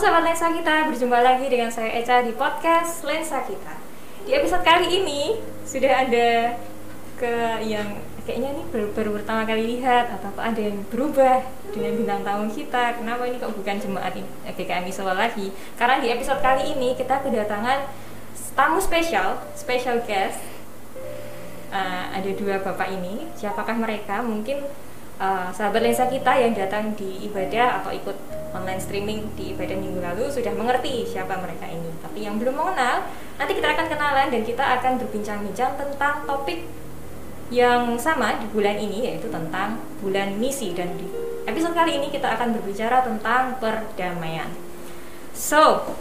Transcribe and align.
sahabat 0.00 0.32
lensa 0.32 0.48
kita, 0.48 0.88
berjumpa 0.88 1.20
lagi 1.20 1.44
dengan 1.52 1.68
saya 1.68 1.92
Eca 2.00 2.24
di 2.24 2.32
podcast 2.32 3.04
Lensa 3.04 3.44
Kita. 3.44 3.76
Di 4.24 4.32
episode 4.32 4.64
kali 4.64 4.96
ini 4.96 5.36
sudah 5.68 6.08
ada 6.08 6.56
ke 7.20 7.60
yang 7.68 8.00
kayaknya 8.24 8.48
ini 8.56 8.62
baru, 8.72 8.96
baru 8.96 9.20
pertama 9.20 9.44
kali 9.44 9.76
lihat 9.76 10.08
atau 10.08 10.32
apa 10.32 10.56
ada 10.56 10.56
yang 10.56 10.80
berubah 10.88 11.44
dengan 11.68 12.00
bintang 12.00 12.24
tamu 12.24 12.48
kita. 12.48 12.96
Kenapa 12.96 13.28
ini 13.28 13.36
kok 13.36 13.52
bukan 13.52 13.76
jemaat 13.76 14.16
eh, 14.16 14.24
GKMI 14.56 14.88
Solo 14.88 15.12
lagi? 15.12 15.52
Karena 15.76 16.00
di 16.00 16.08
episode 16.08 16.40
kali 16.40 16.72
ini 16.72 16.96
kita 16.96 17.20
kedatangan 17.20 17.84
tamu 18.56 18.80
spesial, 18.80 19.36
special 19.52 20.00
guest. 20.08 20.40
Eh, 21.76 22.04
ada 22.16 22.30
dua 22.40 22.56
bapak 22.64 22.88
ini. 22.88 23.28
Siapakah 23.36 23.76
mereka? 23.76 24.24
Mungkin 24.24 24.64
eh, 25.20 25.48
sahabat 25.52 25.84
lensa 25.84 26.08
kita 26.08 26.40
yang 26.40 26.56
datang 26.56 26.96
di 26.96 27.28
ibadah 27.28 27.84
atau 27.84 27.92
ikut 27.92 28.29
online 28.50 28.82
streaming 28.82 29.30
di 29.38 29.54
ibadah 29.54 29.76
minggu 29.78 30.00
lalu 30.02 30.26
sudah 30.30 30.52
mengerti 30.54 31.06
siapa 31.06 31.38
mereka 31.38 31.66
ini. 31.70 31.90
Tapi 32.02 32.26
yang 32.26 32.36
belum 32.36 32.54
mengenal, 32.54 33.06
nanti 33.38 33.52
kita 33.56 33.68
akan 33.74 33.86
kenalan 33.86 34.28
dan 34.30 34.42
kita 34.42 34.64
akan 34.80 34.92
berbincang-bincang 35.00 35.78
tentang 35.78 36.26
topik 36.26 36.66
yang 37.50 37.98
sama 37.98 38.38
di 38.38 38.46
bulan 38.54 38.78
ini 38.78 39.10
yaitu 39.10 39.26
tentang 39.26 39.82
bulan 39.98 40.38
misi 40.38 40.70
dan 40.70 40.94
di 40.94 41.02
episode 41.50 41.74
kali 41.74 41.98
ini 41.98 42.06
kita 42.06 42.30
akan 42.38 42.54
berbicara 42.54 43.02
tentang 43.02 43.58
perdamaian. 43.58 44.50
So, 45.34 45.94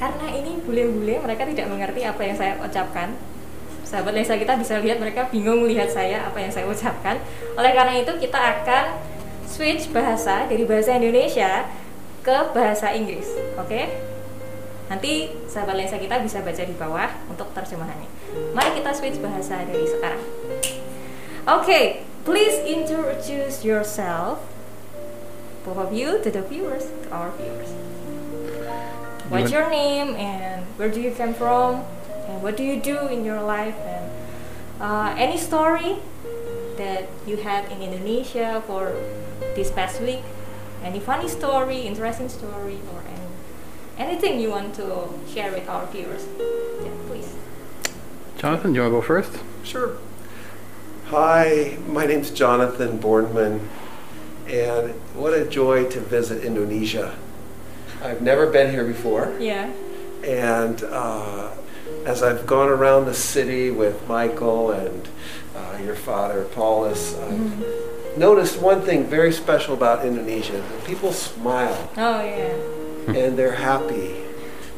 karena 0.00 0.32
ini 0.32 0.64
bule-bule 0.64 1.20
mereka 1.20 1.44
tidak 1.44 1.68
mengerti 1.68 2.08
apa 2.08 2.20
yang 2.24 2.36
saya 2.36 2.52
ucapkan. 2.56 3.12
Sahabat 3.84 4.16
lensa 4.16 4.40
kita 4.40 4.56
bisa 4.56 4.80
lihat 4.80 4.96
mereka 4.96 5.28
bingung 5.28 5.68
melihat 5.68 5.92
saya 5.92 6.24
apa 6.24 6.40
yang 6.40 6.48
saya 6.48 6.64
ucapkan. 6.64 7.20
Oleh 7.60 7.76
karena 7.76 8.00
itu 8.00 8.12
kita 8.16 8.40
akan 8.40 8.96
switch 9.46 9.90
bahasa 9.90 10.46
dari 10.46 10.64
bahasa 10.66 10.96
Indonesia 10.96 11.66
ke 12.22 12.36
bahasa 12.54 12.94
Inggris. 12.94 13.28
Oke? 13.58 13.90
Nanti 14.92 15.32
sahabat 15.48 15.74
lensa 15.78 15.96
kita 15.96 16.20
bisa 16.20 16.44
baca 16.44 16.62
di 16.62 16.74
bawah 16.76 17.10
untuk 17.26 17.48
terjemahannya. 17.56 18.08
Mari 18.52 18.76
kita 18.76 18.90
switch 18.92 19.18
bahasa 19.18 19.64
dari 19.64 19.88
sekarang. 19.88 20.22
Okay, 21.42 22.06
please 22.22 22.54
introduce 22.62 23.66
yourself, 23.66 24.44
both 25.66 25.80
of 25.80 25.90
you, 25.90 26.22
to 26.22 26.30
the 26.30 26.44
viewers, 26.44 26.92
to 27.04 27.08
our 27.10 27.34
viewers. 27.34 27.72
What's 29.32 29.48
your 29.48 29.72
name 29.72 30.12
and 30.14 30.68
where 30.76 30.92
do 30.92 31.00
you 31.00 31.10
come 31.16 31.32
from 31.32 31.88
and 32.28 32.44
what 32.44 32.54
do 32.54 32.62
you 32.62 32.76
do 32.76 33.08
in 33.08 33.24
your 33.24 33.40
life 33.40 33.74
and 33.80 34.04
uh, 34.76 35.16
any 35.16 35.40
story 35.40 36.04
that 36.76 37.08
you 37.26 37.36
had 37.38 37.70
in 37.70 37.82
Indonesia 37.82 38.62
for 38.66 38.92
this 39.54 39.70
past 39.70 40.00
week? 40.00 40.22
Any 40.82 40.98
funny 41.00 41.28
story, 41.28 41.82
interesting 41.82 42.28
story, 42.28 42.78
or 42.92 43.02
any 43.06 43.28
anything 43.98 44.40
you 44.40 44.50
want 44.50 44.74
to 44.76 45.08
share 45.32 45.52
with 45.52 45.68
our 45.68 45.86
viewers? 45.86 46.26
Yeah, 46.38 46.90
please. 47.06 47.34
Jonathan, 48.38 48.72
do 48.72 48.76
you 48.76 48.82
want 48.82 48.92
to 48.92 49.00
go 49.00 49.02
first? 49.06 49.38
Sure. 49.62 49.96
Hi, 51.06 51.76
my 51.86 52.06
name's 52.06 52.30
Jonathan 52.30 52.98
Bornman, 52.98 53.60
and 54.48 54.94
what 55.14 55.34
a 55.34 55.44
joy 55.46 55.84
to 55.90 56.00
visit 56.00 56.42
Indonesia. 56.42 57.14
I've 58.02 58.22
never 58.22 58.46
been 58.50 58.70
here 58.70 58.84
before, 58.84 59.36
Yeah. 59.38 59.70
and 60.24 60.82
uh, 60.82 61.50
as 62.04 62.22
I've 62.22 62.46
gone 62.46 62.68
around 62.68 63.06
the 63.06 63.14
city 63.14 63.70
with 63.70 64.06
Michael 64.08 64.70
and 64.72 65.08
uh, 65.56 65.78
your 65.82 65.94
father, 65.94 66.44
Paulus, 66.44 67.16
I've 67.18 68.18
noticed 68.18 68.60
one 68.60 68.82
thing 68.82 69.04
very 69.06 69.32
special 69.32 69.74
about 69.74 70.04
Indonesia. 70.04 70.62
People 70.84 71.12
smile 71.12 71.90
Oh 71.96 72.20
yeah. 72.24 73.14
and 73.14 73.38
they're 73.38 73.54
happy. 73.56 74.16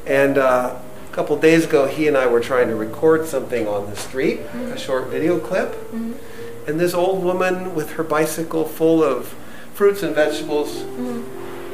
And 0.06 0.36
uh, 0.38 0.76
a 1.10 1.14
couple 1.14 1.36
days 1.38 1.64
ago, 1.64 1.86
he 1.86 2.06
and 2.08 2.16
I 2.16 2.26
were 2.26 2.40
trying 2.40 2.68
to 2.68 2.74
record 2.76 3.26
something 3.26 3.66
on 3.66 3.88
the 3.88 3.96
street, 3.96 4.40
a 4.54 4.76
short 4.78 5.08
video 5.08 5.38
clip. 5.38 5.74
And 5.92 6.80
this 6.80 6.94
old 6.94 7.22
woman 7.24 7.74
with 7.74 7.92
her 7.92 8.02
bicycle 8.04 8.64
full 8.64 9.02
of 9.02 9.34
fruits 9.74 10.02
and 10.02 10.14
vegetables 10.14 10.82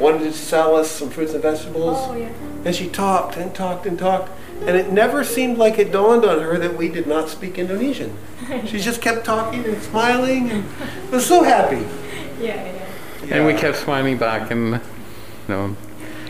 wanted 0.00 0.20
to 0.20 0.32
sell 0.32 0.74
us 0.76 0.90
some 0.90 1.10
fruits 1.10 1.32
and 1.34 1.42
vegetables. 1.42 1.98
Oh 2.00 2.14
yeah. 2.16 2.30
And 2.64 2.74
she 2.74 2.88
talked 2.88 3.36
and 3.36 3.54
talked 3.54 3.86
and 3.86 3.98
talked. 3.98 4.30
And 4.66 4.76
it 4.76 4.92
never 4.92 5.24
seemed 5.24 5.56
like 5.56 5.78
it 5.78 5.90
dawned 5.92 6.24
on 6.24 6.40
her 6.40 6.58
that 6.58 6.76
we 6.76 6.88
did 6.88 7.06
not 7.06 7.28
speak 7.28 7.58
Indonesian. 7.58 8.16
She 8.66 8.80
just 8.80 9.00
kept 9.00 9.24
talking 9.24 9.64
and 9.64 9.80
smiling 9.82 10.50
and 10.50 10.64
was 11.10 11.26
so 11.26 11.42
happy. 11.42 11.86
Yeah, 12.40 12.72
yeah. 13.22 13.36
And 13.36 13.46
we 13.46 13.52
kept 13.52 13.76
smiling 13.76 14.16
back 14.16 14.50
and, 14.50 14.72
you 14.72 14.80
know, 15.48 15.76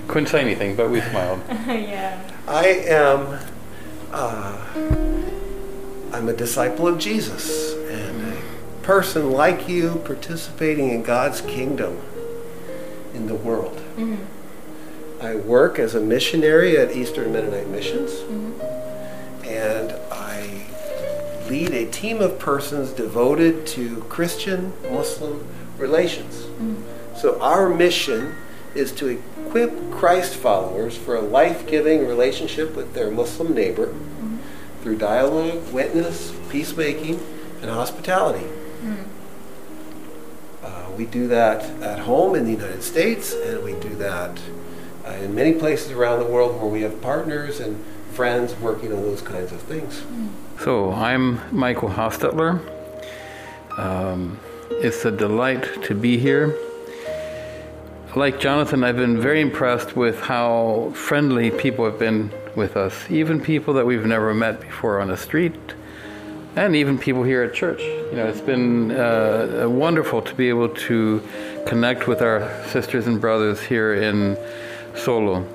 couldn't 0.08 0.26
say 0.26 0.40
anything, 0.40 0.74
but 0.74 0.90
we 0.90 1.00
smiled. 1.12 1.40
yeah. 1.68 2.20
I 2.48 2.66
am. 2.66 3.38
Uh, 4.12 4.66
I'm 6.12 6.28
a 6.28 6.32
disciple 6.32 6.88
of 6.88 6.98
Jesus 6.98 7.74
and 7.74 8.32
a 8.32 8.36
person 8.82 9.30
like 9.30 9.68
you 9.68 10.02
participating 10.04 10.90
in 10.90 11.04
God's 11.04 11.40
kingdom 11.42 12.02
in 13.14 13.26
the 13.26 13.34
world. 13.34 13.76
Mm-hmm. 13.96 14.24
I 15.22 15.34
work 15.34 15.78
as 15.78 15.94
a 15.94 16.00
missionary 16.00 16.78
at 16.78 16.96
Eastern 16.96 17.32
Mennonite 17.32 17.68
Missions, 17.68 18.10
mm-hmm. 18.12 19.46
and 19.46 19.92
I 20.10 20.66
lead 21.48 21.72
a 21.72 21.90
team 21.90 22.22
of 22.22 22.38
persons 22.38 22.90
devoted 22.90 23.66
to 23.68 24.00
Christian 24.08 24.72
Muslim 24.90 25.46
relations. 25.76 26.42
Mm-hmm. 26.42 27.16
So, 27.16 27.40
our 27.40 27.68
mission 27.68 28.34
is 28.74 28.92
to 28.92 29.08
equip 29.08 29.90
Christ 29.90 30.36
followers 30.36 30.96
for 30.96 31.16
a 31.16 31.20
life 31.20 31.66
giving 31.66 32.06
relationship 32.06 32.74
with 32.74 32.94
their 32.94 33.10
Muslim 33.10 33.52
neighbor 33.52 33.92
through 34.82 34.96
dialogue, 34.96 35.72
witness, 35.72 36.34
peacemaking, 36.48 37.20
and 37.60 37.70
hospitality. 37.70 38.46
We 40.96 41.06
do 41.06 41.28
that 41.28 41.62
at 41.82 42.00
home 42.00 42.34
in 42.34 42.44
the 42.44 42.52
United 42.52 42.82
States, 42.82 43.32
and 43.32 43.62
we 43.62 43.74
do 43.74 43.94
that 43.96 44.38
uh, 45.06 45.10
in 45.12 45.34
many 45.34 45.54
places 45.54 45.92
around 45.92 46.18
the 46.20 46.26
world 46.26 46.60
where 46.60 46.70
we 46.70 46.82
have 46.82 47.00
partners 47.00 47.60
and 47.60 47.82
friends 48.12 48.54
working 48.56 48.92
on 48.92 49.02
those 49.02 49.22
kinds 49.22 49.52
of 49.52 49.60
things. 49.62 50.02
So, 50.60 50.92
I'm 50.92 51.40
Michael 51.56 51.88
Hostetler. 51.88 52.60
Um, 53.78 54.38
it's 54.72 55.04
a 55.04 55.10
delight 55.10 55.82
to 55.84 55.94
be 55.94 56.18
here. 56.18 56.56
Like 58.16 58.40
Jonathan, 58.40 58.82
I've 58.82 58.96
been 58.96 59.20
very 59.20 59.40
impressed 59.40 59.96
with 59.96 60.20
how 60.20 60.92
friendly 60.94 61.50
people 61.50 61.84
have 61.84 61.98
been 61.98 62.32
with 62.56 62.76
us, 62.76 62.94
even 63.08 63.40
people 63.40 63.72
that 63.74 63.86
we've 63.86 64.04
never 64.04 64.34
met 64.34 64.60
before 64.60 65.00
on 65.00 65.08
the 65.08 65.16
street, 65.16 65.54
and 66.66 66.76
even 66.76 66.98
people 66.98 67.22
here 67.22 67.42
at 67.42 67.54
church. 67.54 67.80
You 67.80 68.12
know, 68.16 68.26
it's 68.26 68.42
been 68.42 68.90
uh, 68.90 69.66
wonderful 69.66 70.20
to 70.20 70.34
be 70.34 70.50
able 70.50 70.68
to 70.68 71.26
connect 71.66 72.06
with 72.06 72.20
our 72.20 72.50
sisters 72.66 73.06
and 73.06 73.18
brothers 73.18 73.62
here 73.62 73.94
in 73.94 74.36
Solo. 74.94 75.46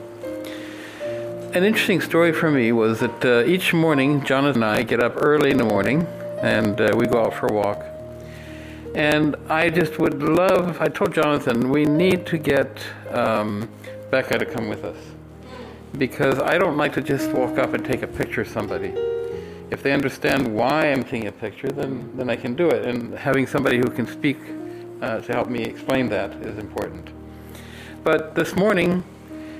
An 1.53 1.63
interesting 1.63 2.01
story 2.01 2.33
for 2.33 2.49
me 2.49 2.71
was 2.71 3.01
that 3.01 3.23
uh, 3.23 3.43
each 3.45 3.71
morning, 3.71 4.23
Jonathan 4.25 4.63
and 4.63 4.71
I 4.71 4.81
get 4.81 5.01
up 5.01 5.13
early 5.17 5.51
in 5.51 5.57
the 5.57 5.63
morning 5.63 6.07
and 6.41 6.81
uh, 6.81 6.95
we 6.97 7.05
go 7.05 7.23
out 7.23 7.35
for 7.35 7.47
a 7.47 7.53
walk. 7.53 7.85
And 8.95 9.35
I 9.47 9.69
just 9.69 9.99
would 9.99 10.23
love, 10.23 10.81
I 10.81 10.87
told 10.87 11.13
Jonathan, 11.13 11.69
we 11.69 11.85
need 11.85 12.25
to 12.27 12.39
get 12.39 12.79
um, 13.11 13.69
Becca 14.09 14.39
to 14.39 14.45
come 14.45 14.69
with 14.69 14.83
us. 14.83 14.97
Because 15.97 16.39
I 16.39 16.57
don't 16.57 16.77
like 16.77 16.93
to 16.93 17.01
just 17.01 17.31
walk 17.31 17.59
up 17.59 17.73
and 17.75 17.85
take 17.85 18.01
a 18.01 18.07
picture 18.07 18.41
of 18.41 18.47
somebody. 18.47 19.14
If 19.75 19.83
they 19.83 19.91
understand 19.91 20.55
why 20.55 20.89
I'm 20.89 21.03
taking 21.03 21.27
a 21.27 21.33
picture, 21.33 21.67
then, 21.67 22.09
then 22.15 22.29
I 22.29 22.37
can 22.37 22.55
do 22.55 22.69
it. 22.69 22.85
And 22.85 23.13
having 23.13 23.45
somebody 23.45 23.77
who 23.77 23.89
can 23.89 24.07
speak 24.07 24.37
uh, 25.01 25.19
to 25.19 25.33
help 25.33 25.49
me 25.49 25.63
explain 25.63 26.07
that 26.07 26.31
is 26.35 26.57
important. 26.57 27.09
But 28.01 28.35
this 28.35 28.55
morning, 28.55 29.03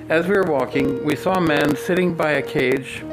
as 0.08 0.26
we 0.26 0.38
were 0.38 0.50
walking, 0.50 1.04
we 1.04 1.18
saw 1.18 1.34
a 1.34 1.42
man 1.42 1.76
sitting 1.76 2.14
by 2.16 2.32
a 2.32 2.42
cage, 2.42 3.04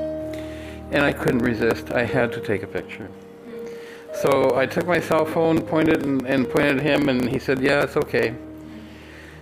and 0.92 0.98
I 0.98 1.12
couldn't 1.12 1.40
resist. 1.40 1.90
I 1.90 2.04
had 2.04 2.30
to 2.34 2.40
take 2.40 2.62
a 2.62 2.68
picture. 2.68 3.08
So 4.14 4.56
I 4.56 4.64
took 4.66 4.86
my 4.86 5.00
cell 5.00 5.24
phone, 5.24 5.60
pointed 5.60 6.06
and, 6.06 6.24
and 6.24 6.48
pointed 6.48 6.76
at 6.76 6.82
him, 6.84 7.08
and 7.08 7.28
he 7.28 7.40
said, 7.40 7.60
"Yeah, 7.60 7.82
it's 7.82 7.96
okay." 7.96 8.36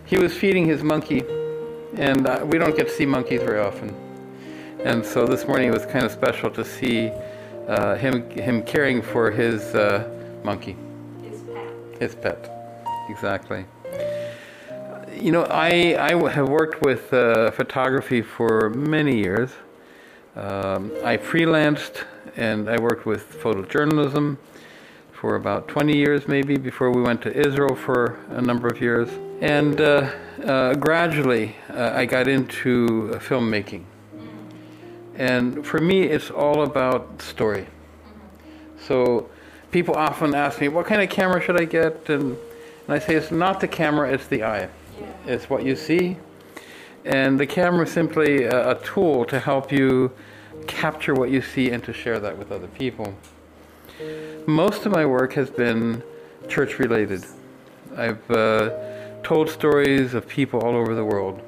He 0.06 0.16
was 0.16 0.34
feeding 0.34 0.64
his 0.64 0.82
monkey, 0.82 1.24
and 1.98 2.26
uh, 2.26 2.42
we 2.42 2.56
don't 2.56 2.74
get 2.74 2.88
to 2.88 2.94
see 2.94 3.04
monkeys 3.04 3.42
very 3.42 3.60
often. 3.60 3.94
And 4.82 5.04
so 5.04 5.26
this 5.26 5.46
morning 5.46 5.68
it 5.68 5.74
was 5.74 5.84
kind 5.84 6.06
of 6.06 6.10
special 6.10 6.50
to 6.52 6.64
see 6.64 7.12
uh, 7.70 7.94
him 7.96 8.28
him 8.30 8.62
caring 8.62 9.00
for 9.00 9.30
his 9.30 9.74
uh, 9.74 10.08
monkey, 10.44 10.76
It's 11.22 11.42
Pat. 11.42 12.00
his 12.02 12.14
pet. 12.14 12.40
Exactly. 13.08 13.64
You 15.26 15.32
know, 15.32 15.44
I, 15.44 15.96
I 15.98 16.30
have 16.30 16.48
worked 16.48 16.82
with 16.82 17.12
uh, 17.12 17.50
photography 17.50 18.22
for 18.22 18.70
many 18.70 19.16
years. 19.18 19.50
Um, 20.36 20.92
I 21.04 21.16
freelanced 21.16 22.04
and 22.36 22.70
I 22.70 22.78
worked 22.80 23.04
with 23.04 23.22
photojournalism 23.42 24.38
for 25.12 25.36
about 25.36 25.68
20 25.68 25.94
years, 25.94 26.26
maybe, 26.26 26.56
before 26.56 26.90
we 26.90 27.02
went 27.02 27.20
to 27.22 27.36
Israel 27.46 27.74
for 27.74 28.18
a 28.30 28.40
number 28.40 28.68
of 28.68 28.80
years 28.80 29.10
And 29.40 29.80
uh, 29.80 30.10
uh, 30.44 30.74
gradually, 30.74 31.56
uh, 31.70 31.92
I 31.94 32.04
got 32.04 32.28
into 32.28 33.10
filmmaking. 33.20 33.84
And 35.20 35.66
for 35.66 35.78
me, 35.82 36.04
it's 36.04 36.30
all 36.30 36.62
about 36.62 37.20
story. 37.20 37.66
So 38.80 39.28
people 39.70 39.94
often 39.94 40.34
ask 40.34 40.62
me, 40.62 40.68
what 40.68 40.86
kind 40.86 41.02
of 41.02 41.10
camera 41.10 41.42
should 41.42 41.60
I 41.60 41.66
get? 41.66 42.08
And, 42.08 42.38
and 42.86 42.88
I 42.88 42.98
say, 42.98 43.16
it's 43.16 43.30
not 43.30 43.60
the 43.60 43.68
camera, 43.68 44.10
it's 44.10 44.26
the 44.28 44.42
eye. 44.42 44.70
It's 45.26 45.50
what 45.50 45.62
you 45.62 45.76
see. 45.76 46.16
And 47.04 47.38
the 47.38 47.46
camera 47.46 47.84
is 47.84 47.92
simply 47.92 48.44
a, 48.44 48.70
a 48.70 48.74
tool 48.82 49.26
to 49.26 49.38
help 49.38 49.70
you 49.70 50.10
capture 50.66 51.12
what 51.12 51.28
you 51.28 51.42
see 51.42 51.70
and 51.70 51.84
to 51.84 51.92
share 51.92 52.18
that 52.18 52.38
with 52.38 52.50
other 52.50 52.68
people. 52.68 53.14
Most 54.46 54.86
of 54.86 54.92
my 54.92 55.04
work 55.04 55.34
has 55.34 55.50
been 55.50 56.02
church 56.48 56.78
related. 56.78 57.26
I've 57.94 58.30
uh, 58.30 58.70
told 59.22 59.50
stories 59.50 60.14
of 60.14 60.26
people 60.26 60.60
all 60.60 60.74
over 60.74 60.94
the 60.94 61.04
world 61.04 61.42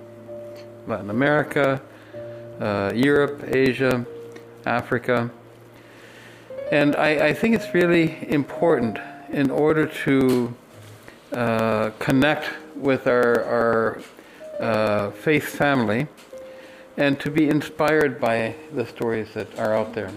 Latin 0.86 1.08
America, 1.08 1.80
uh, 2.60 2.92
Europe, 2.94 3.42
Asia, 3.46 4.04
Africa. 4.66 5.30
And 6.70 6.96
I, 6.96 7.28
I, 7.28 7.34
think 7.34 7.54
it's 7.54 7.74
really 7.74 8.26
important 8.30 8.98
in 9.30 9.50
order 9.50 9.86
to 10.04 10.54
uh, 11.32 11.90
connect 11.98 12.50
with 12.76 13.06
our, 13.06 13.44
our 13.44 14.02
uh, 14.60 15.10
faith 15.10 15.44
family 15.44 16.06
and 16.96 17.18
to 17.20 17.30
be 17.30 17.48
inspired 17.48 18.20
by 18.20 18.54
the 18.72 18.86
stories 18.86 19.32
that 19.34 19.58
are 19.58 19.74
out 19.74 19.94
there. 19.94 20.10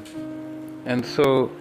And 0.85 1.05
so 1.05 1.51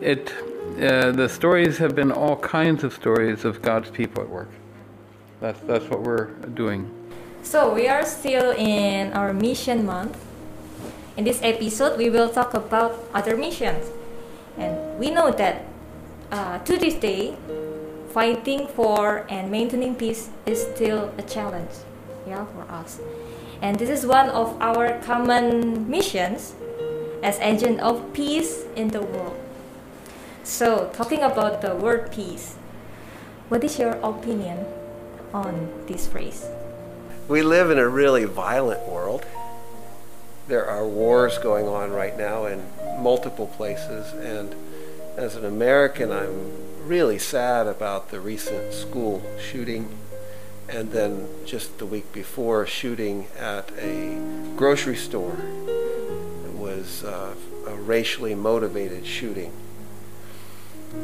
it, 0.00 0.32
uh, 0.80 1.12
the 1.12 1.28
stories 1.28 1.78
have 1.78 1.94
been 1.94 2.10
all 2.10 2.36
kinds 2.36 2.84
of 2.84 2.92
stories 2.92 3.44
of 3.44 3.62
God's 3.62 3.90
people 3.90 4.22
at 4.22 4.28
work. 4.28 4.50
That's, 5.40 5.60
that's 5.60 5.84
what 5.86 6.02
we're 6.02 6.30
doing. 6.54 6.90
So 7.44 7.74
we 7.74 7.86
are 7.88 8.06
still 8.06 8.56
in 8.56 9.12
our 9.12 9.34
mission 9.34 9.84
month. 9.84 10.16
In 11.14 11.24
this 11.24 11.40
episode, 11.42 11.98
we 11.98 12.08
will 12.08 12.30
talk 12.30 12.54
about 12.54 12.96
other 13.12 13.36
missions. 13.36 13.84
And 14.56 14.98
we 14.98 15.10
know 15.10 15.30
that 15.30 15.68
uh, 16.32 16.58
to 16.64 16.78
this 16.78 16.94
day, 16.94 17.36
fighting 18.16 18.66
for 18.68 19.26
and 19.28 19.50
maintaining 19.50 19.94
peace 19.94 20.30
is 20.46 20.62
still 20.62 21.12
a 21.18 21.22
challenge 21.22 21.84
yeah, 22.26 22.46
for 22.46 22.64
us. 22.72 22.98
And 23.60 23.78
this 23.78 23.90
is 23.90 24.06
one 24.06 24.30
of 24.30 24.56
our 24.62 24.98
common 25.04 25.88
missions 25.88 26.54
as 27.22 27.38
agent 27.40 27.78
of 27.80 28.00
peace 28.14 28.64
in 28.74 28.88
the 28.88 29.02
world. 29.02 29.36
So, 30.44 30.90
talking 30.94 31.20
about 31.20 31.60
the 31.60 31.76
word 31.76 32.10
peace, 32.10 32.56
what 33.50 33.62
is 33.62 33.78
your 33.78 34.00
opinion 34.00 34.64
on 35.34 35.68
this 35.86 36.08
phrase? 36.08 36.48
We 37.26 37.42
live 37.42 37.70
in 37.70 37.78
a 37.78 37.88
really 37.88 38.26
violent 38.26 38.86
world. 38.86 39.24
There 40.46 40.66
are 40.66 40.86
wars 40.86 41.38
going 41.38 41.66
on 41.66 41.90
right 41.90 42.16
now 42.18 42.44
in 42.44 42.62
multiple 42.98 43.46
places, 43.46 44.12
and 44.12 44.54
as 45.16 45.34
an 45.34 45.46
American, 45.46 46.12
I'm 46.12 46.86
really 46.86 47.18
sad 47.18 47.66
about 47.66 48.10
the 48.10 48.20
recent 48.20 48.74
school 48.74 49.22
shooting 49.40 49.88
and 50.68 50.92
then 50.92 51.26
just 51.46 51.78
the 51.78 51.86
week 51.86 52.12
before, 52.12 52.66
shooting 52.66 53.28
at 53.38 53.70
a 53.78 54.18
grocery 54.56 54.96
store. 54.96 55.38
It 55.66 56.52
was 56.52 57.04
uh, 57.04 57.34
a 57.66 57.74
racially 57.74 58.34
motivated 58.34 59.06
shooting. 59.06 59.52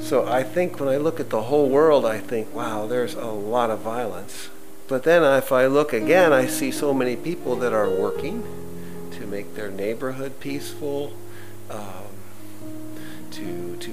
So 0.00 0.26
I 0.26 0.42
think 0.42 0.78
when 0.80 0.88
I 0.90 0.98
look 0.98 1.18
at 1.18 1.30
the 1.30 1.42
whole 1.44 1.70
world, 1.70 2.04
I 2.04 2.18
think, 2.18 2.54
wow, 2.54 2.86
there's 2.86 3.14
a 3.14 3.26
lot 3.26 3.70
of 3.70 3.80
violence. 3.80 4.50
But 4.90 5.04
then 5.04 5.22
if 5.38 5.52
I 5.52 5.66
look 5.66 5.92
again, 5.92 6.32
I 6.32 6.46
see 6.46 6.72
so 6.72 6.92
many 6.92 7.14
people 7.14 7.54
that 7.54 7.72
are 7.72 7.88
working 7.88 8.42
to 9.12 9.24
make 9.24 9.54
their 9.54 9.70
neighborhood 9.70 10.40
peaceful, 10.40 11.12
um, 11.70 12.08
to, 13.30 13.76
to 13.76 13.90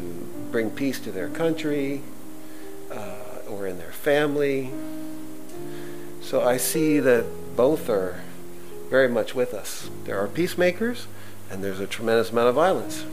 bring 0.51 0.71
peace 0.71 0.99
to 1.01 1.11
their 1.11 1.29
country 1.29 2.01
uh, 2.91 3.47
or 3.47 3.67
in 3.67 3.77
their 3.77 3.91
family. 3.91 4.71
So 6.19 6.41
I 6.41 6.57
see 6.57 6.99
that 6.99 7.27
both 7.55 7.91
are 7.91 8.23
very 8.89 9.07
much 9.07 9.35
with 9.35 9.53
us. 9.53 9.91
There 10.05 10.17
are 10.17 10.27
peacemakers, 10.27 11.05
and 11.51 11.63
there's 11.63 11.79
a 11.79 11.85
tremendous 11.85 12.31
amount 12.31 12.49
of 12.49 12.55
violence. 12.55 13.05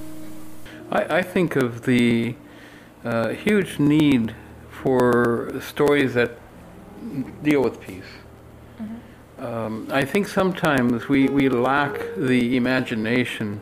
I, 0.91 1.19
I 1.19 1.23
think 1.23 1.55
of 1.55 1.83
the 1.83 2.35
uh, 3.05 3.29
huge 3.29 3.79
need 3.79 4.35
for 4.71 5.61
stories 5.61 6.15
that 6.15 6.39
deal 7.43 7.63
with 7.63 7.81
peace. 7.81 8.03
Mm-hmm. 8.81 9.45
Um, 9.45 9.89
I 9.91 10.05
think 10.05 10.29
sometimes 10.29 11.09
we, 11.09 11.29
we 11.29 11.49
lack 11.49 11.99
the 12.17 12.57
imagination 12.57 13.61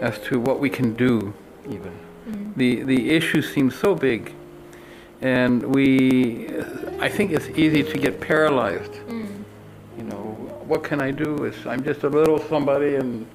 as 0.00 0.18
to 0.20 0.38
what 0.38 0.60
we 0.60 0.70
can 0.70 0.94
do, 0.94 1.34
even. 1.66 1.92
Mm-hmm. 1.92 2.52
The, 2.56 2.82
the 2.82 3.10
issue 3.10 3.42
seems 3.42 3.74
so 3.74 3.94
big 3.94 4.34
and 5.20 5.62
we 5.74 6.48
i 7.00 7.08
think 7.08 7.32
it's 7.32 7.48
easy 7.58 7.82
to 7.82 7.98
get 7.98 8.20
paralyzed 8.20 8.92
mm. 8.92 9.26
you 9.96 10.04
know 10.04 10.36
what 10.66 10.84
can 10.84 11.00
i 11.00 11.10
do 11.10 11.44
it's, 11.44 11.66
i'm 11.66 11.82
just 11.82 12.04
a 12.04 12.08
little 12.08 12.38
somebody 12.38 12.94
and 12.94 13.26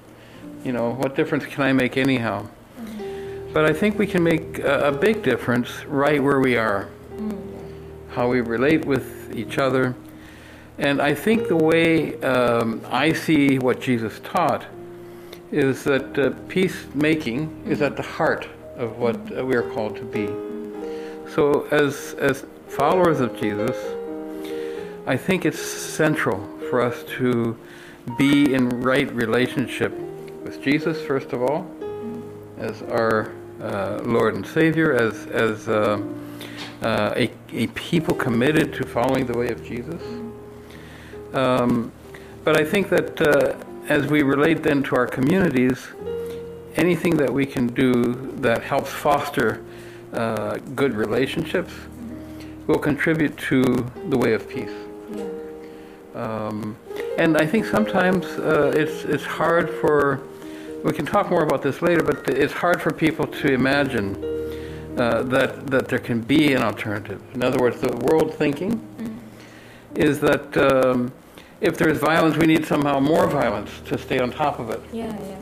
you 0.63 0.71
know 0.71 0.91
what 0.91 1.15
difference 1.15 1.45
can 1.45 1.63
i 1.63 1.73
make 1.73 1.97
anyhow 1.97 2.45
mm. 2.79 3.53
but 3.53 3.65
i 3.65 3.73
think 3.73 3.99
we 3.99 4.07
can 4.07 4.23
make 4.23 4.59
a, 4.59 4.87
a, 4.87 4.91
big 4.91 5.21
difference 5.23 5.83
right 5.85 6.23
where 6.23 6.39
we 6.39 6.55
are 6.55 6.85
mm. 6.85 6.92
How 8.13 8.29
we 8.29 8.41
relate 8.41 8.85
with 8.85 9.35
each 9.35 9.57
other. 9.57 9.95
And 10.77 11.01
i 11.01 11.13
think 11.13 11.47
the 11.47 11.55
way 11.55 12.19
um, 12.21 12.81
i 12.89 13.13
see 13.13 13.59
what 13.59 13.79
jesus 13.79 14.19
taught 14.23 14.65
is 15.53 15.83
that 15.83 16.17
uh, 16.17 16.31
peacemaking 16.47 17.63
is 17.67 17.83
at 17.83 17.95
the 17.95 18.01
heart 18.01 18.47
of 18.75 18.97
what 18.97 19.15
uh, 19.37 19.45
we 19.45 19.55
are 19.55 19.69
called 19.69 19.95
to 19.95 20.03
be. 20.03 20.25
So, 21.31 21.67
as, 21.71 22.15
as 22.19 22.45
followers 22.67 23.19
of 23.19 23.39
Jesus, 23.39 23.77
I 25.05 25.15
think 25.15 25.45
it's 25.45 25.61
central 25.61 26.39
for 26.69 26.81
us 26.81 27.03
to 27.17 27.55
be 28.17 28.53
in 28.53 28.69
right 28.81 29.11
relationship 29.13 29.95
with 30.43 30.61
Jesus, 30.61 30.99
first 31.05 31.33
of 31.33 31.43
all, 31.43 31.69
as 32.57 32.81
our 32.83 33.31
uh, 33.61 33.99
Lord 34.03 34.35
and 34.35 34.45
Savior, 34.45 34.93
as, 34.93 35.27
as 35.27 35.69
uh, 36.83 37.13
a, 37.15 37.31
a 37.53 37.67
people 37.67 38.13
committed 38.13 38.73
to 38.73 38.85
following 38.85 39.25
the 39.25 39.37
way 39.37 39.49
of 39.49 39.63
Jesus. 39.63 40.01
Um, 41.33 41.91
but 42.43 42.59
I 42.59 42.65
think 42.65 42.89
that 42.89 43.21
uh, 43.21 43.55
as 43.87 44.07
we 44.07 44.21
relate 44.21 44.63
then 44.63 44.83
to 44.83 44.95
our 44.95 45.07
communities, 45.07 45.87
anything 46.75 47.17
that 47.17 47.31
we 47.31 47.45
can 47.45 47.67
do 47.67 48.13
that 48.37 48.63
helps 48.63 48.89
foster 48.89 49.63
uh, 50.13 50.57
good 50.75 50.93
relationships 50.93 51.73
will 52.67 52.79
contribute 52.79 53.37
to 53.37 53.63
the 54.09 54.17
way 54.17 54.33
of 54.33 54.47
peace. 54.49 54.71
Um, 56.15 56.77
and 57.17 57.37
I 57.37 57.45
think 57.45 57.65
sometimes 57.65 58.25
uh, 58.25 58.71
it's 58.75 59.03
it's 59.03 59.25
hard 59.25 59.69
for 59.69 60.21
we 60.83 60.93
can 60.93 61.05
talk 61.05 61.29
more 61.29 61.43
about 61.43 61.61
this 61.61 61.81
later, 61.81 62.03
but 62.03 62.27
it's 62.29 62.53
hard 62.53 62.81
for 62.81 62.91
people 62.91 63.25
to 63.25 63.53
imagine 63.53 64.32
uh, 64.97 65.23
that 65.23 65.67
that 65.67 65.87
there 65.87 65.99
can 65.99 66.21
be 66.21 66.53
an 66.53 66.63
alternative. 66.63 67.21
In 67.33 67.43
other 67.43 67.57
words, 67.59 67.81
the 67.81 67.95
world 67.97 68.33
thinking 68.35 68.71
mm-hmm. 68.71 69.17
is 69.95 70.19
that 70.19 70.57
um, 70.57 71.11
if 71.61 71.77
there 71.77 71.89
is 71.89 71.99
violence, 71.99 72.37
we 72.37 72.47
need 72.47 72.65
somehow 72.65 72.99
more 72.99 73.27
violence 73.27 73.71
to 73.85 73.97
stay 73.97 74.19
on 74.19 74.31
top 74.31 74.59
of 74.59 74.69
it. 74.69 74.81
Yeah, 74.91 75.05
yeah. 75.05 75.37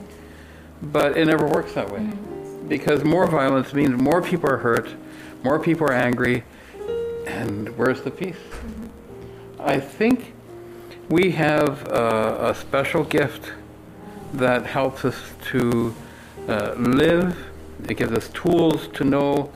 But 0.81 1.17
it 1.17 1.25
never 1.25 1.45
works 1.47 1.73
that 1.73 1.89
way. 1.89 1.99
Mm-hmm 1.99 2.31
because 2.71 3.03
more 3.03 3.27
violence 3.27 3.73
means 3.73 4.01
more 4.01 4.21
people 4.21 4.49
are 4.49 4.55
hurt, 4.55 4.95
more 5.43 5.59
people 5.59 5.85
are 5.87 5.91
angry, 5.91 6.41
and 7.27 7.67
where's 7.77 8.01
the 8.01 8.09
peace? 8.09 8.37
Mm-hmm. 8.37 9.61
I 9.61 9.77
think 9.77 10.33
we 11.09 11.31
have 11.31 11.85
a, 11.89 12.51
a, 12.51 12.55
special 12.55 13.03
gift 13.03 13.51
that 14.35 14.65
helps 14.65 15.03
us 15.03 15.33
to 15.51 15.93
uh, 16.47 16.73
live. 16.77 17.37
It 17.89 17.97
gives 17.97 18.11
us 18.11 18.29
tools 18.29 18.87
to 18.89 19.03
know 19.03 19.51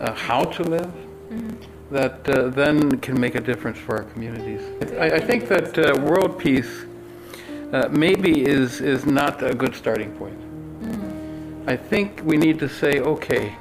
uh, 0.00 0.12
how 0.12 0.44
to 0.44 0.62
live. 0.62 0.92
Mm-hmm. 1.30 1.94
That 1.94 2.28
uh, 2.28 2.48
then 2.48 2.98
can 2.98 3.20
make 3.20 3.36
a 3.36 3.40
difference 3.40 3.78
for 3.78 3.98
our 3.98 4.04
communities. 4.04 4.60
I, 4.98 5.12
I 5.12 5.20
think 5.20 5.46
that 5.48 5.78
uh, 5.78 6.00
world 6.00 6.36
peace 6.36 6.84
uh, 7.72 7.88
maybe 7.90 8.44
is 8.44 8.80
is 8.80 9.06
not 9.06 9.42
a 9.42 9.54
good 9.54 9.74
starting 9.76 10.10
point. 10.16 10.46
I 11.68 11.76
think 11.76 12.20
we 12.24 12.36
need 12.36 12.60
to 12.60 12.68
say, 12.68 13.00
okay, 13.00 13.56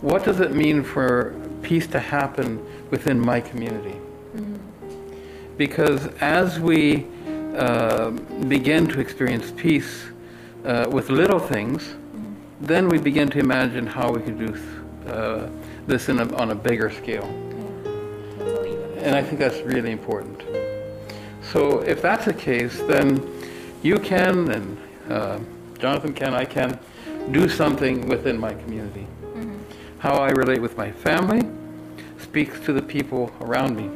what 0.00 0.24
does 0.24 0.40
it 0.40 0.52
mean 0.52 0.82
for 0.82 1.34
peace 1.62 1.86
to 1.88 2.00
happen 2.00 2.64
within 2.90 3.20
my 3.20 3.40
community? 3.40 3.96
Mm-hmm. 4.34 5.56
Because 5.56 6.08
as 6.20 6.58
we 6.58 7.06
uh, 7.56 8.10
begin 8.48 8.88
to 8.88 8.98
experience 8.98 9.52
peace 9.56 10.06
uh, 10.64 10.86
with 10.90 11.08
little 11.08 11.38
things, 11.38 11.84
mm-hmm. 11.84 12.05
Then 12.60 12.88
we 12.88 12.98
begin 12.98 13.28
to 13.30 13.38
imagine 13.38 13.86
how 13.86 14.10
we 14.10 14.22
could 14.22 14.38
do 14.38 15.10
uh, 15.10 15.48
this 15.86 16.08
a, 16.08 16.34
on 16.36 16.50
a 16.50 16.54
bigger 16.54 16.90
scale. 16.90 17.24
and 18.98 19.14
I 19.14 19.22
think 19.22 19.38
that's 19.38 19.60
really 19.60 19.92
important. 19.92 20.42
So 21.52 21.80
if 21.80 22.02
that's 22.02 22.24
the 22.24 22.34
case, 22.34 22.80
then 22.82 23.24
you 23.82 23.98
can, 23.98 24.50
and 24.50 24.78
uh, 25.08 25.38
Jonathan 25.78 26.12
can, 26.12 26.34
I 26.34 26.44
can, 26.44 26.78
do 27.30 27.48
something 27.48 28.08
within 28.08 28.38
my 28.38 28.54
community. 28.54 29.06
How 29.98 30.14
I 30.14 30.30
relate 30.30 30.60
with 30.60 30.76
my 30.76 30.92
family 30.92 31.42
speaks 32.18 32.60
to 32.60 32.72
the 32.72 32.82
people 32.82 33.32
around 33.40 33.76
me. 33.76 33.90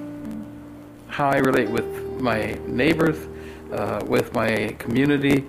How 1.07 1.29
I 1.29 1.39
relate 1.39 1.71
with 1.71 2.21
my 2.21 2.59
neighbors, 2.67 3.29
uh, 3.73 4.03
with 4.07 4.35
my 4.35 4.75
community, 4.79 5.45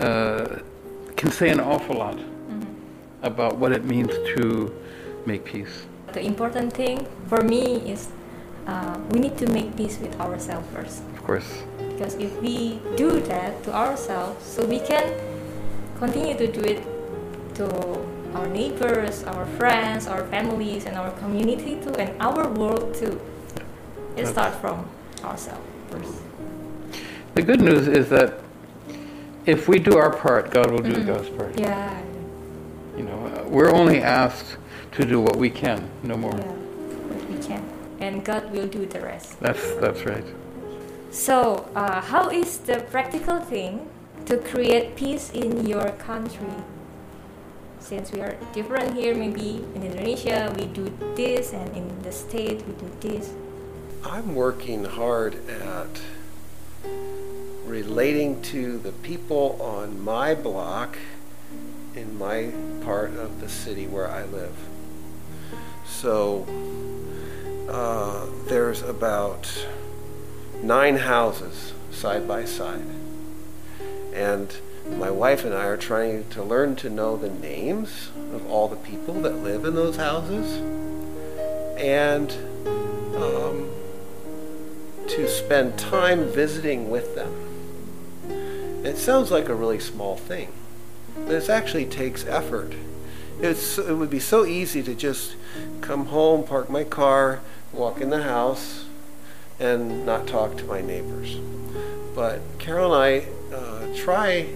uh, 0.00 0.58
can 1.16 1.30
say 1.30 1.50
an 1.50 1.60
awful 1.60 1.96
lot 1.96 2.18
about 3.24 3.56
what 3.56 3.72
it 3.72 3.84
means 3.84 4.12
to 4.36 4.70
make 5.26 5.44
peace. 5.44 5.86
The 6.12 6.22
important 6.24 6.72
thing 6.72 7.08
for 7.26 7.42
me 7.42 7.80
is 7.90 8.08
uh, 8.66 8.96
we 9.10 9.20
need 9.20 9.36
to 9.38 9.48
make 9.48 9.76
peace 9.76 9.98
with 9.98 10.14
ourselves 10.20 10.68
first. 10.72 11.02
Of 11.16 11.24
course. 11.24 11.64
Because 11.78 12.14
if 12.14 12.30
we 12.40 12.80
do 12.96 13.20
that 13.32 13.64
to 13.64 13.74
ourselves, 13.74 14.44
so 14.44 14.64
we 14.64 14.78
can 14.78 15.12
continue 15.98 16.36
to 16.36 16.46
do 16.46 16.60
it 16.60 16.84
to 17.56 17.66
our 18.34 18.46
neighbors, 18.48 19.24
our 19.24 19.46
friends, 19.58 20.06
our 20.06 20.26
families, 20.26 20.86
and 20.86 20.96
our 20.96 21.10
community 21.22 21.80
too, 21.80 21.94
and 21.96 22.10
our 22.20 22.48
world 22.48 22.94
too. 22.94 23.20
It 24.16 24.26
starts 24.26 24.56
from 24.58 24.86
ourselves 25.24 25.64
first. 25.90 26.22
The 27.34 27.42
good 27.42 27.60
news 27.60 27.88
is 27.88 28.08
that 28.10 28.40
if 29.46 29.68
we 29.68 29.78
do 29.78 29.98
our 29.98 30.10
part, 30.10 30.50
God 30.50 30.70
will 30.70 30.78
do 30.78 31.02
God's 31.04 31.28
part. 31.30 31.58
Yeah, 31.58 32.00
You 32.96 33.02
know, 33.02 33.26
uh, 33.26 33.48
we're 33.48 33.72
only 33.72 34.00
asked 34.00 34.56
to 34.92 35.04
do 35.04 35.20
what 35.20 35.36
we 35.36 35.50
can, 35.50 35.90
no 36.02 36.16
more. 36.16 36.36
yeah, 36.36 36.54
but 37.08 37.28
we 37.28 37.38
can, 37.42 37.64
and 37.98 38.24
God 38.24 38.52
will 38.52 38.68
do 38.68 38.86
the 38.86 39.00
rest. 39.00 39.40
That's 39.40 39.74
that's 39.76 40.04
right. 40.06 40.24
So, 41.10 41.68
uh, 41.74 42.00
how 42.00 42.30
is 42.30 42.58
the 42.58 42.86
practical 42.90 43.40
thing 43.40 43.88
to 44.26 44.38
create 44.38 44.94
peace 44.94 45.30
in 45.30 45.66
your 45.66 45.90
country? 45.98 46.54
Since 47.80 48.12
we 48.12 48.20
are 48.20 48.36
different 48.52 48.94
here, 48.94 49.14
maybe 49.14 49.66
in 49.74 49.82
Indonesia 49.82 50.54
we 50.56 50.66
do 50.66 50.86
this, 51.16 51.52
and 51.52 51.68
in 51.76 51.86
the 52.02 52.12
state 52.12 52.62
we 52.66 52.74
do 52.78 52.88
this. 53.00 53.34
I'm 54.04 54.34
working 54.34 54.84
hard 54.84 55.34
at 55.48 56.00
relating 57.66 58.40
to 58.42 58.78
the 58.78 58.92
people 58.92 59.58
on 59.60 60.02
my 60.02 60.34
block 60.34 60.98
in 61.96 62.18
my 62.18 62.52
part 62.84 63.14
of 63.14 63.40
the 63.40 63.48
city 63.48 63.86
where 63.86 64.08
I 64.10 64.24
live. 64.24 64.56
So 65.86 66.46
uh, 67.68 68.26
there's 68.46 68.82
about 68.82 69.66
nine 70.62 70.96
houses 70.96 71.72
side 71.90 72.26
by 72.26 72.44
side. 72.44 72.86
And 74.12 74.54
my 74.98 75.10
wife 75.10 75.44
and 75.44 75.54
I 75.54 75.64
are 75.64 75.76
trying 75.76 76.28
to 76.30 76.42
learn 76.42 76.76
to 76.76 76.90
know 76.90 77.16
the 77.16 77.30
names 77.30 78.10
of 78.32 78.46
all 78.50 78.68
the 78.68 78.76
people 78.76 79.14
that 79.22 79.36
live 79.36 79.64
in 79.64 79.74
those 79.74 79.96
houses. 79.96 80.60
And 81.78 82.30
um, 83.16 83.70
to 85.08 85.28
spend 85.28 85.78
time 85.78 86.24
visiting 86.30 86.90
with 86.90 87.14
them. 87.14 87.32
It 88.84 88.96
sounds 88.96 89.30
like 89.30 89.48
a 89.48 89.54
really 89.54 89.80
small 89.80 90.16
thing, 90.16 90.48
it 91.16 91.48
actually 91.48 91.86
takes 91.86 92.24
effort. 92.26 92.74
It's, 93.40 93.78
it 93.78 93.94
would 93.94 94.10
be 94.10 94.20
so 94.20 94.44
easy 94.44 94.82
to 94.82 94.94
just 94.94 95.36
come 95.80 96.06
home, 96.06 96.44
park 96.44 96.70
my 96.70 96.84
car, 96.84 97.40
walk 97.72 98.00
in 98.00 98.10
the 98.10 98.22
house, 98.22 98.84
and 99.58 100.04
not 100.06 100.26
talk 100.26 100.56
to 100.58 100.64
my 100.64 100.80
neighbors. 100.80 101.36
But 102.14 102.40
Carol 102.58 102.94
and 102.94 103.26
I 103.52 103.54
uh, 103.54 103.96
try 103.96 104.48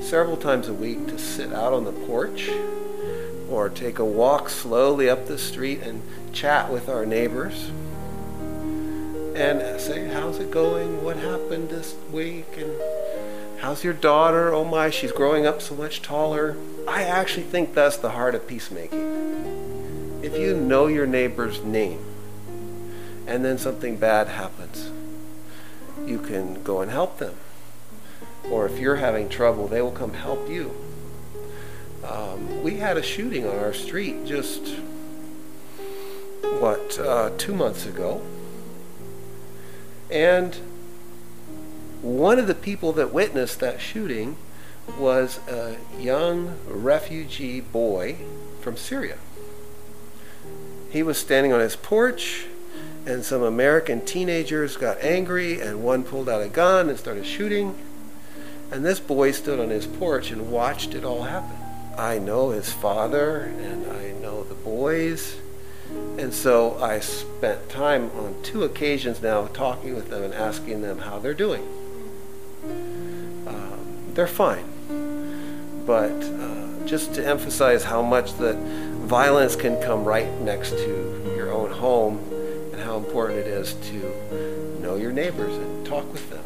several 0.00 0.36
times 0.36 0.68
a 0.68 0.74
week 0.74 1.06
to 1.08 1.18
sit 1.18 1.52
out 1.52 1.72
on 1.72 1.84
the 1.84 1.92
porch 1.92 2.50
or 3.48 3.68
take 3.68 3.98
a 3.98 4.04
walk 4.04 4.48
slowly 4.48 5.08
up 5.08 5.26
the 5.26 5.38
street 5.38 5.82
and 5.82 6.02
chat 6.32 6.70
with 6.70 6.88
our 6.88 7.06
neighbors 7.06 7.70
and 9.36 9.80
say, 9.80 10.08
How's 10.08 10.38
it 10.38 10.50
going? 10.50 11.04
What 11.04 11.16
happened 11.16 11.68
this 11.68 11.94
week? 12.10 12.46
And 12.56 12.72
how's 13.60 13.82
your 13.84 13.92
daughter? 13.92 14.52
Oh 14.52 14.64
my, 14.64 14.90
she's 14.90 15.12
growing 15.12 15.46
up 15.46 15.62
so 15.62 15.74
much 15.74 16.02
taller. 16.02 16.56
I 16.86 17.02
actually 17.02 17.44
think 17.44 17.74
that's 17.74 17.96
the 17.96 18.10
heart 18.10 18.34
of 18.34 18.46
peacemaking. 18.46 20.20
If 20.22 20.36
you 20.36 20.56
know 20.56 20.86
your 20.86 21.06
neighbor's 21.06 21.62
name 21.62 22.04
and 23.26 23.44
then 23.44 23.58
something 23.58 23.96
bad 23.96 24.28
happens, 24.28 24.90
you 26.06 26.18
can 26.18 26.62
go 26.62 26.80
and 26.80 26.90
help 26.90 27.18
them. 27.18 27.34
Or 28.50 28.66
if 28.66 28.78
you're 28.78 28.96
having 28.96 29.28
trouble, 29.28 29.66
they 29.66 29.82
will 29.82 29.90
come 29.90 30.14
help 30.14 30.48
you. 30.48 30.74
Um, 32.04 32.62
we 32.62 32.76
had 32.76 32.96
a 32.96 33.02
shooting 33.02 33.46
on 33.46 33.58
our 33.58 33.72
street 33.72 34.24
just, 34.24 34.68
what, 36.60 36.98
uh, 36.98 37.30
two 37.36 37.54
months 37.54 37.86
ago. 37.86 38.22
And 40.10 40.56
one 42.06 42.38
of 42.38 42.46
the 42.46 42.54
people 42.54 42.92
that 42.92 43.12
witnessed 43.12 43.60
that 43.60 43.80
shooting 43.80 44.36
was 44.98 45.40
a 45.48 45.76
young 45.98 46.56
refugee 46.66 47.60
boy 47.60 48.16
from 48.60 48.76
Syria. 48.76 49.18
He 50.90 51.02
was 51.02 51.18
standing 51.18 51.52
on 51.52 51.60
his 51.60 51.74
porch, 51.74 52.46
and 53.04 53.24
some 53.24 53.42
American 53.42 54.04
teenagers 54.04 54.76
got 54.76 55.02
angry, 55.02 55.60
and 55.60 55.82
one 55.82 56.04
pulled 56.04 56.28
out 56.28 56.42
a 56.42 56.48
gun 56.48 56.88
and 56.88 56.98
started 56.98 57.26
shooting. 57.26 57.76
And 58.70 58.84
this 58.84 59.00
boy 59.00 59.32
stood 59.32 59.60
on 59.60 59.70
his 59.70 59.86
porch 59.86 60.30
and 60.30 60.50
watched 60.50 60.94
it 60.94 61.04
all 61.04 61.24
happen. 61.24 61.56
I 61.98 62.18
know 62.18 62.50
his 62.50 62.72
father, 62.72 63.40
and 63.40 63.90
I 63.90 64.12
know 64.20 64.44
the 64.44 64.54
boys. 64.54 65.36
And 66.18 66.32
so 66.32 66.78
I 66.80 67.00
spent 67.00 67.68
time 67.68 68.10
on 68.12 68.36
two 68.42 68.64
occasions 68.64 69.22
now 69.22 69.46
talking 69.48 69.94
with 69.94 70.10
them 70.10 70.22
and 70.22 70.34
asking 70.34 70.82
them 70.82 70.98
how 70.98 71.18
they're 71.18 71.34
doing. 71.34 71.66
They're 74.16 74.26
fine. 74.26 74.64
But 75.84 76.10
uh, 76.10 76.86
just 76.86 77.14
to 77.14 77.24
emphasize 77.24 77.84
how 77.84 78.00
much 78.00 78.32
that 78.38 78.56
violence 78.56 79.54
can 79.56 79.80
come 79.82 80.06
right 80.06 80.32
next 80.40 80.70
to 80.70 81.34
your 81.36 81.52
own 81.52 81.70
home 81.70 82.18
and 82.72 82.80
how 82.80 82.96
important 82.96 83.40
it 83.40 83.46
is 83.46 83.74
to 83.74 84.80
know 84.80 84.96
your 84.96 85.12
neighbors 85.12 85.54
and 85.58 85.86
talk 85.86 86.10
with 86.14 86.30
them. 86.30 86.42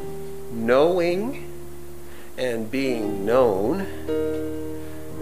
Knowing 0.67 1.49
and 2.37 2.69
being 2.73 3.25
known 3.25 3.83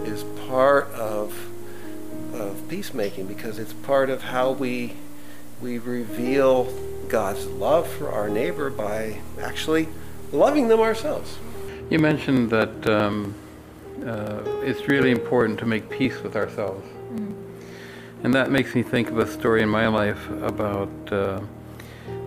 is 0.05 0.23
part 0.47 0.91
of 0.93 1.45
of 2.33 2.67
peacemaking 2.67 3.27
because 3.27 3.59
it's 3.59 3.73
part 3.73 4.09
of 4.09 4.23
how 4.23 4.51
we 4.51 4.95
we 5.61 5.77
reveal 5.77 6.63
God's 7.09 7.45
love 7.45 7.87
for 7.87 8.11
our 8.11 8.27
neighbor 8.27 8.71
by 8.71 9.19
actually 9.39 9.87
loving 10.31 10.67
them 10.67 10.79
ourselves. 10.79 11.37
You 11.89 11.97
mentioned 11.97 12.51
that 12.51 12.87
um, 12.87 13.33
uh, 14.05 14.43
it's 14.61 14.87
really 14.87 15.09
important 15.09 15.57
to 15.59 15.65
make 15.65 15.89
peace 15.89 16.21
with 16.21 16.35
ourselves. 16.35 16.87
And 18.21 18.31
that 18.35 18.51
makes 18.51 18.75
me 18.75 18.83
think 18.83 19.09
of 19.09 19.17
a 19.17 19.25
story 19.25 19.63
in 19.63 19.69
my 19.69 19.87
life 19.87 20.29
about 20.43 20.91
uh, 21.11 21.39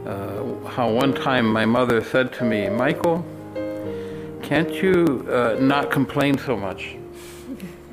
uh, 0.05 0.69
how 0.69 0.91
one 0.91 1.15
time 1.15 1.47
my 1.47 1.65
mother 1.65 2.03
said 2.03 2.33
to 2.35 2.45
me, 2.45 2.69
Michael, 2.71 3.25
can't 4.43 4.73
you 4.83 5.29
uh, 5.31 5.57
not 5.61 5.93
complain 5.93 6.39
so 6.39 6.57
much? 6.57 6.97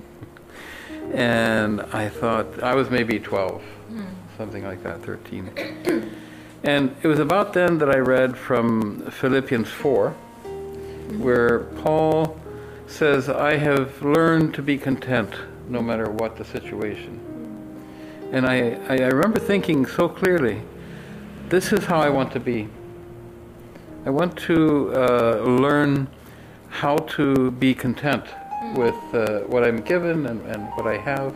and 1.13 1.81
I 1.93 2.09
thought, 2.09 2.63
I 2.63 2.73
was 2.73 2.89
maybe 2.89 3.19
12, 3.19 3.61
something 4.37 4.63
like 4.63 4.81
that, 4.81 5.03
13. 5.03 6.09
and 6.63 6.95
it 7.03 7.07
was 7.07 7.19
about 7.19 7.53
then 7.53 7.77
that 7.77 7.91
I 7.91 7.97
read 7.97 8.35
from 8.35 9.11
Philippians 9.11 9.69
4, 9.69 10.15
where 11.17 11.59
Paul 11.81 12.39
says, 12.87 13.29
I 13.29 13.57
have 13.57 14.01
learned 14.01 14.53
to 14.55 14.61
be 14.61 14.77
content 14.77 15.33
no 15.67 15.81
matter 15.81 16.09
what 16.09 16.37
the 16.37 16.45
situation. 16.45 17.19
And 18.31 18.45
I, 18.45 18.79
I 18.87 18.97
I 18.97 19.07
remember 19.07 19.39
thinking 19.39 19.85
so 19.85 20.07
clearly, 20.07 20.61
this 21.49 21.73
is 21.73 21.85
how 21.85 21.99
I 21.99 22.09
want 22.09 22.31
to 22.33 22.39
be. 22.39 22.67
I 24.05 24.09
want 24.11 24.37
to 24.37 24.93
uh, 24.93 25.43
learn 25.45 26.07
how 26.69 26.95
to 26.95 27.51
be 27.51 27.73
content 27.73 28.25
with 28.75 28.95
uh, 29.13 29.39
what 29.41 29.63
I'm 29.63 29.81
given 29.81 30.27
and, 30.27 30.41
and 30.45 30.67
what 30.75 30.87
I 30.87 30.97
have. 30.97 31.35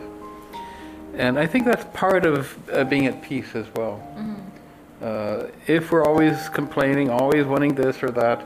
And 1.14 1.38
I 1.38 1.46
think 1.46 1.64
that's 1.64 1.84
part 1.92 2.26
of 2.26 2.56
uh, 2.70 2.84
being 2.84 3.06
at 3.06 3.22
peace 3.22 3.54
as 3.54 3.66
well. 3.76 4.02
Uh, 5.02 5.48
if 5.66 5.92
we're 5.92 6.04
always 6.04 6.48
complaining, 6.48 7.10
always 7.10 7.44
wanting 7.44 7.74
this 7.74 8.02
or 8.02 8.10
that, 8.10 8.44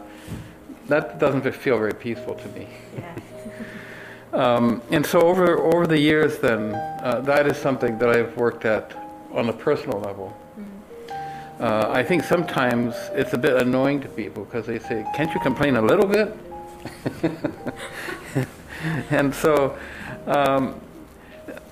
that 0.88 1.18
doesn't 1.18 1.42
feel 1.54 1.78
very 1.78 1.94
peaceful 1.94 2.34
to 2.34 2.48
me. 2.48 2.66
Yeah. 2.96 3.14
Um, 4.30 4.82
and 4.90 5.06
so 5.06 5.22
over 5.22 5.58
over 5.58 5.86
the 5.86 5.98
years, 5.98 6.38
then 6.38 6.74
uh, 6.74 7.22
that 7.24 7.46
is 7.46 7.56
something 7.56 7.96
that 7.98 8.10
I've 8.10 8.36
worked 8.36 8.66
at 8.66 8.92
on 9.32 9.48
a 9.48 9.52
personal 9.54 10.00
level. 10.00 10.36
uh, 11.58 11.86
I 11.88 12.02
think 12.02 12.24
sometimes 12.24 12.94
it's 13.12 13.32
a 13.32 13.38
bit 13.38 13.54
annoying 13.56 14.02
to 14.02 14.08
people 14.08 14.44
because 14.44 14.66
they 14.66 14.78
say, 14.80 15.06
"Can't 15.16 15.32
you 15.32 15.40
complain 15.40 15.76
a 15.76 15.82
little 15.82 16.06
bit?" 16.06 16.36
and 19.10 19.34
so, 19.34 19.78
um, 20.26 20.78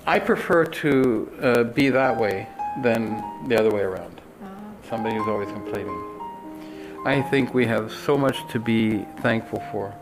I 0.07 0.17
prefer 0.17 0.65
to 0.65 1.31
uh, 1.39 1.63
be 1.63 1.89
that 1.89 2.17
way 2.17 2.47
than 2.81 3.23
the 3.47 3.59
other 3.59 3.69
way 3.69 3.81
around. 3.81 4.19
Somebody 4.89 5.15
who's 5.15 5.27
always 5.27 5.49
complaining. 5.49 6.16
I 7.05 7.21
think 7.21 7.53
we 7.53 7.65
have 7.65 7.91
so 7.91 8.17
much 8.17 8.47
to 8.51 8.59
be 8.59 9.05
thankful 9.21 9.61
for 9.71 9.93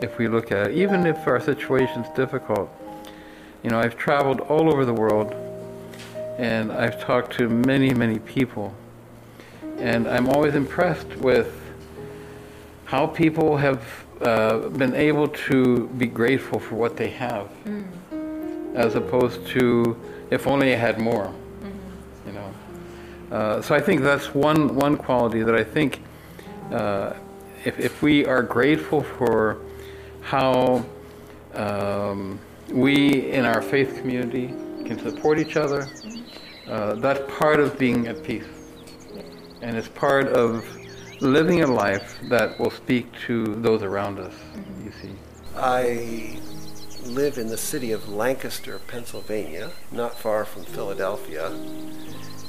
if 0.00 0.16
we 0.18 0.28
look 0.28 0.50
at 0.50 0.68
it, 0.68 0.76
even 0.76 1.06
if 1.06 1.26
our 1.26 1.40
situation's 1.40 2.06
difficult. 2.16 2.70
You 3.62 3.70
know, 3.70 3.78
I've 3.78 3.96
traveled 3.96 4.40
all 4.40 4.72
over 4.72 4.84
the 4.84 4.94
world 4.94 5.34
and 6.38 6.72
I've 6.72 7.00
talked 7.02 7.34
to 7.34 7.48
many, 7.48 7.92
many 7.92 8.18
people. 8.18 8.74
And 9.78 10.08
I'm 10.08 10.28
always 10.28 10.54
impressed 10.54 11.16
with 11.16 11.54
how 12.86 13.06
people 13.06 13.58
have 13.58 13.84
uh, 14.22 14.68
been 14.68 14.94
able 14.94 15.28
to 15.28 15.88
be 15.98 16.06
grateful 16.06 16.58
for 16.58 16.76
what 16.76 16.96
they 16.96 17.10
have, 17.10 17.50
as 18.74 18.94
opposed 18.94 19.46
to 19.48 20.00
if 20.30 20.46
only 20.46 20.72
I 20.72 20.76
had 20.76 20.98
more. 20.98 21.32
You 23.30 23.36
know, 23.36 23.42
uh, 23.42 23.62
so 23.62 23.74
I 23.74 23.80
think 23.80 24.02
that's 24.02 24.34
one 24.34 24.74
one 24.74 24.96
quality 24.96 25.42
that 25.42 25.54
I 25.54 25.64
think 25.64 26.00
uh, 26.72 27.14
if 27.64 27.78
if 27.78 28.02
we 28.02 28.26
are 28.26 28.42
grateful 28.42 29.02
for 29.02 29.58
how 30.20 30.84
um, 31.54 32.38
we 32.70 33.30
in 33.30 33.44
our 33.44 33.62
faith 33.62 33.96
community 33.96 34.48
can 34.84 34.98
support 34.98 35.38
each 35.38 35.56
other, 35.56 35.88
uh, 36.68 36.94
that's 36.94 37.20
part 37.38 37.60
of 37.60 37.78
being 37.78 38.06
at 38.06 38.22
peace. 38.22 38.46
And 39.62 39.76
it's 39.76 39.88
part 39.88 40.28
of 40.28 40.64
living 41.20 41.62
a 41.62 41.66
life 41.66 42.18
that 42.30 42.58
will 42.58 42.70
speak 42.70 43.06
to 43.26 43.54
those 43.56 43.82
around 43.82 44.18
us, 44.18 44.34
you 44.82 44.92
see. 45.02 45.10
I 45.54 46.38
live 47.04 47.38
in 47.38 47.48
the 47.48 47.58
city 47.58 47.92
of 47.92 48.08
Lancaster, 48.08 48.78
Pennsylvania, 48.78 49.70
not 49.92 50.18
far 50.18 50.44
from 50.44 50.64
Philadelphia. 50.64 51.52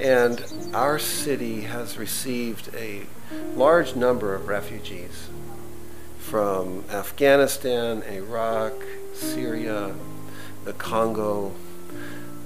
And 0.02 0.44
our 0.74 0.98
city 0.98 1.62
has 1.62 2.00
received 2.00 2.74
a 2.76 3.04
large 3.56 3.96
number 3.96 4.34
of 4.34 4.48
refugees 4.48 5.30
from 6.18 6.84
Afghanistan, 6.90 8.02
Iraq, 8.10 8.74
Syria, 9.14 9.94
the 10.66 10.74
Congo, 10.74 11.54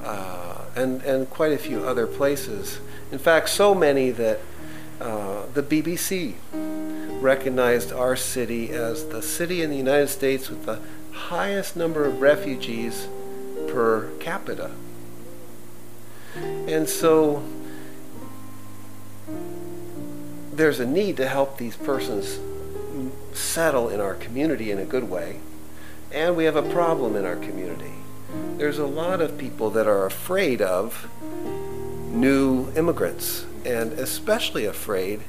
uh, 0.03 0.65
and, 0.75 1.01
and 1.03 1.29
quite 1.29 1.53
a 1.53 1.57
few 1.57 1.85
other 1.85 2.05
places. 2.05 2.79
In 3.13 3.19
fact, 3.19 3.47
so 3.47 3.73
many 3.73 4.11
that 4.11 4.41
uh, 4.99 5.45
the 5.53 5.63
BBC 5.63 6.35
recognized 7.21 7.93
our 7.93 8.17
city 8.17 8.71
as 8.71 9.07
the 9.07 9.21
city 9.21 9.61
in 9.61 9.69
the 9.69 9.77
United 9.77 10.09
States 10.09 10.49
with 10.49 10.65
the 10.65 10.79
highest 11.13 11.77
number 11.77 12.03
of 12.03 12.19
refugees 12.19 13.07
per 13.69 14.09
capita. 14.19 14.71
And 16.35 16.87
so 16.89 17.43
there's 20.53 20.79
a 20.79 20.85
need 20.85 21.17
to 21.17 21.27
help 21.27 21.57
these 21.57 21.75
persons 21.75 22.39
settle 23.33 23.89
in 23.89 23.99
our 23.99 24.15
community 24.15 24.71
in 24.71 24.79
a 24.79 24.85
good 24.85 25.09
way. 25.09 25.39
And 26.11 26.35
we 26.37 26.45
have 26.45 26.55
a 26.55 26.63
problem 26.63 27.15
in 27.15 27.25
our 27.25 27.35
community. 27.35 27.93
There's 28.57 28.79
a 28.79 28.85
lot 28.85 29.21
of 29.21 29.37
people 29.37 29.69
that 29.71 29.87
are 29.87 30.05
afraid 30.05 30.61
of 30.61 31.09
new 32.09 32.71
immigrants, 32.75 33.45
and 33.65 33.91
especially 33.93 34.65
afraid 34.65 35.21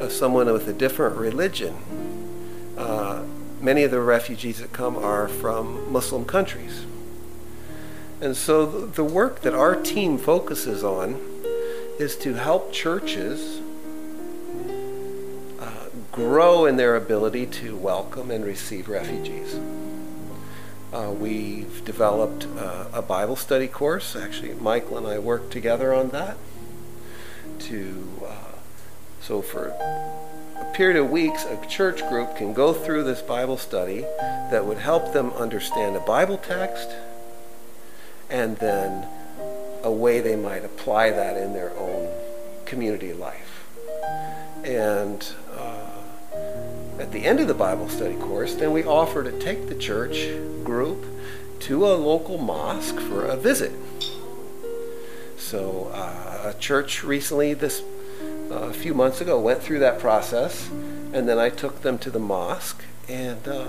of 0.00 0.12
someone 0.12 0.52
with 0.52 0.66
a 0.66 0.72
different 0.72 1.16
religion. 1.16 1.76
Uh, 2.76 3.22
many 3.60 3.82
of 3.82 3.90
the 3.90 4.00
refugees 4.00 4.58
that 4.58 4.72
come 4.72 4.96
are 4.96 5.28
from 5.28 5.92
Muslim 5.92 6.24
countries. 6.24 6.84
And 8.20 8.36
so 8.36 8.66
the 8.66 9.04
work 9.04 9.42
that 9.42 9.54
our 9.54 9.76
team 9.76 10.18
focuses 10.18 10.82
on 10.82 11.20
is 12.00 12.16
to 12.16 12.34
help 12.34 12.72
churches 12.72 13.60
uh, 15.60 15.84
grow 16.10 16.66
in 16.66 16.76
their 16.76 16.96
ability 16.96 17.46
to 17.46 17.76
welcome 17.76 18.30
and 18.32 18.44
receive 18.44 18.88
refugees. 18.88 19.58
Uh, 20.92 21.12
we've 21.12 21.84
developed 21.84 22.46
uh, 22.56 22.86
a 22.92 23.02
Bible 23.02 23.36
study 23.36 23.68
course. 23.68 24.16
Actually, 24.16 24.54
Michael 24.54 24.98
and 24.98 25.06
I 25.06 25.18
worked 25.18 25.52
together 25.52 25.94
on 25.94 26.08
that. 26.10 26.36
To 27.60 28.22
uh, 28.26 28.58
so 29.20 29.42
for 29.42 29.68
a 29.68 30.72
period 30.74 30.98
of 30.98 31.10
weeks, 31.10 31.44
a 31.44 31.64
church 31.66 32.00
group 32.08 32.36
can 32.36 32.52
go 32.52 32.72
through 32.72 33.04
this 33.04 33.22
Bible 33.22 33.58
study 33.58 34.00
that 34.50 34.64
would 34.64 34.78
help 34.78 35.12
them 35.12 35.30
understand 35.32 35.94
a 35.94 36.00
Bible 36.00 36.38
text, 36.38 36.90
and 38.30 38.56
then 38.58 39.06
a 39.82 39.90
way 39.90 40.20
they 40.20 40.36
might 40.36 40.64
apply 40.64 41.10
that 41.10 41.36
in 41.36 41.52
their 41.52 41.70
own 41.78 42.12
community 42.66 43.12
life. 43.12 43.66
And 44.64 45.26
at 46.98 47.12
the 47.12 47.24
end 47.24 47.40
of 47.40 47.46
the 47.48 47.54
Bible 47.54 47.88
study 47.88 48.16
course, 48.16 48.54
then 48.54 48.72
we 48.72 48.84
offer 48.84 49.22
to 49.22 49.32
take 49.38 49.68
the 49.68 49.74
church 49.74 50.26
group 50.64 51.04
to 51.60 51.86
a 51.86 51.94
local 51.94 52.38
mosque 52.38 52.98
for 52.98 53.24
a 53.24 53.36
visit. 53.36 53.72
So, 55.36 55.90
uh, 55.94 56.52
a 56.54 56.58
church 56.58 57.04
recently, 57.04 57.54
this 57.54 57.82
uh, 58.50 58.54
a 58.54 58.72
few 58.72 58.94
months 58.94 59.20
ago, 59.20 59.40
went 59.40 59.62
through 59.62 59.78
that 59.78 60.00
process, 60.00 60.68
and 61.12 61.28
then 61.28 61.38
I 61.38 61.50
took 61.50 61.82
them 61.82 61.98
to 61.98 62.10
the 62.10 62.18
mosque, 62.18 62.84
and 63.08 63.46
uh, 63.46 63.68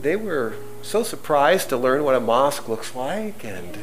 they 0.00 0.16
were 0.16 0.54
so 0.82 1.02
surprised 1.02 1.68
to 1.70 1.76
learn 1.76 2.04
what 2.04 2.14
a 2.14 2.20
mosque 2.20 2.68
looks 2.68 2.94
like, 2.94 3.44
and 3.44 3.78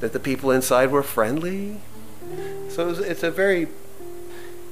that 0.00 0.12
the 0.12 0.20
people 0.20 0.50
inside 0.50 0.90
were 0.90 1.02
friendly. 1.02 1.80
So 2.68 2.90
it's 2.90 3.22
a 3.22 3.30
very 3.30 3.68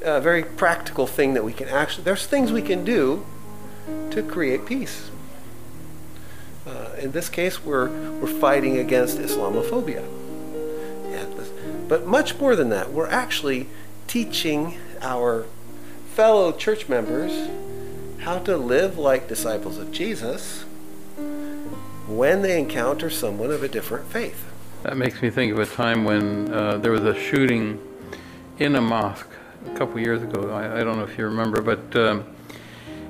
a 0.02 0.20
very 0.20 0.44
practical 0.44 1.08
thing 1.08 1.34
that 1.34 1.44
we 1.44 1.52
can 1.52 1.68
actually, 1.68 2.04
there's 2.04 2.24
things 2.24 2.52
we 2.52 2.62
can 2.62 2.84
do 2.84 3.26
to 4.10 4.22
create 4.22 4.64
peace. 4.64 5.10
Uh, 6.64 6.90
in 6.98 7.10
this 7.10 7.28
case, 7.28 7.64
we're, 7.64 7.88
we're 8.20 8.28
fighting 8.28 8.78
against 8.78 9.18
Islamophobia. 9.18 10.04
But 11.88 12.06
much 12.06 12.38
more 12.38 12.54
than 12.54 12.68
that, 12.68 12.92
we're 12.92 13.08
actually 13.08 13.66
teaching 14.06 14.76
our 15.00 15.46
fellow 16.14 16.52
church 16.52 16.88
members 16.88 17.48
how 18.18 18.38
to 18.40 18.56
live 18.58 18.98
like 18.98 19.26
disciples 19.26 19.78
of 19.78 19.90
Jesus 19.90 20.64
when 22.08 22.40
they 22.42 22.58
encounter 22.58 23.10
someone 23.10 23.50
of 23.50 23.62
a 23.62 23.68
different 23.68 24.06
faith. 24.06 24.46
That 24.82 24.96
makes 24.96 25.20
me 25.20 25.28
think 25.30 25.52
of 25.52 25.58
a 25.58 25.66
time 25.66 26.04
when 26.04 26.52
uh, 26.52 26.78
there 26.78 26.92
was 26.92 27.04
a 27.04 27.14
shooting 27.14 27.80
in 28.58 28.76
a 28.76 28.80
mosque 28.80 29.28
a 29.66 29.76
couple 29.76 30.00
years 30.00 30.22
ago. 30.22 30.50
I, 30.50 30.80
I, 30.80 30.84
don't 30.84 30.96
know 30.96 31.04
if 31.04 31.18
you 31.18 31.24
remember, 31.24 31.60
but 31.60 31.94
um, 31.96 32.24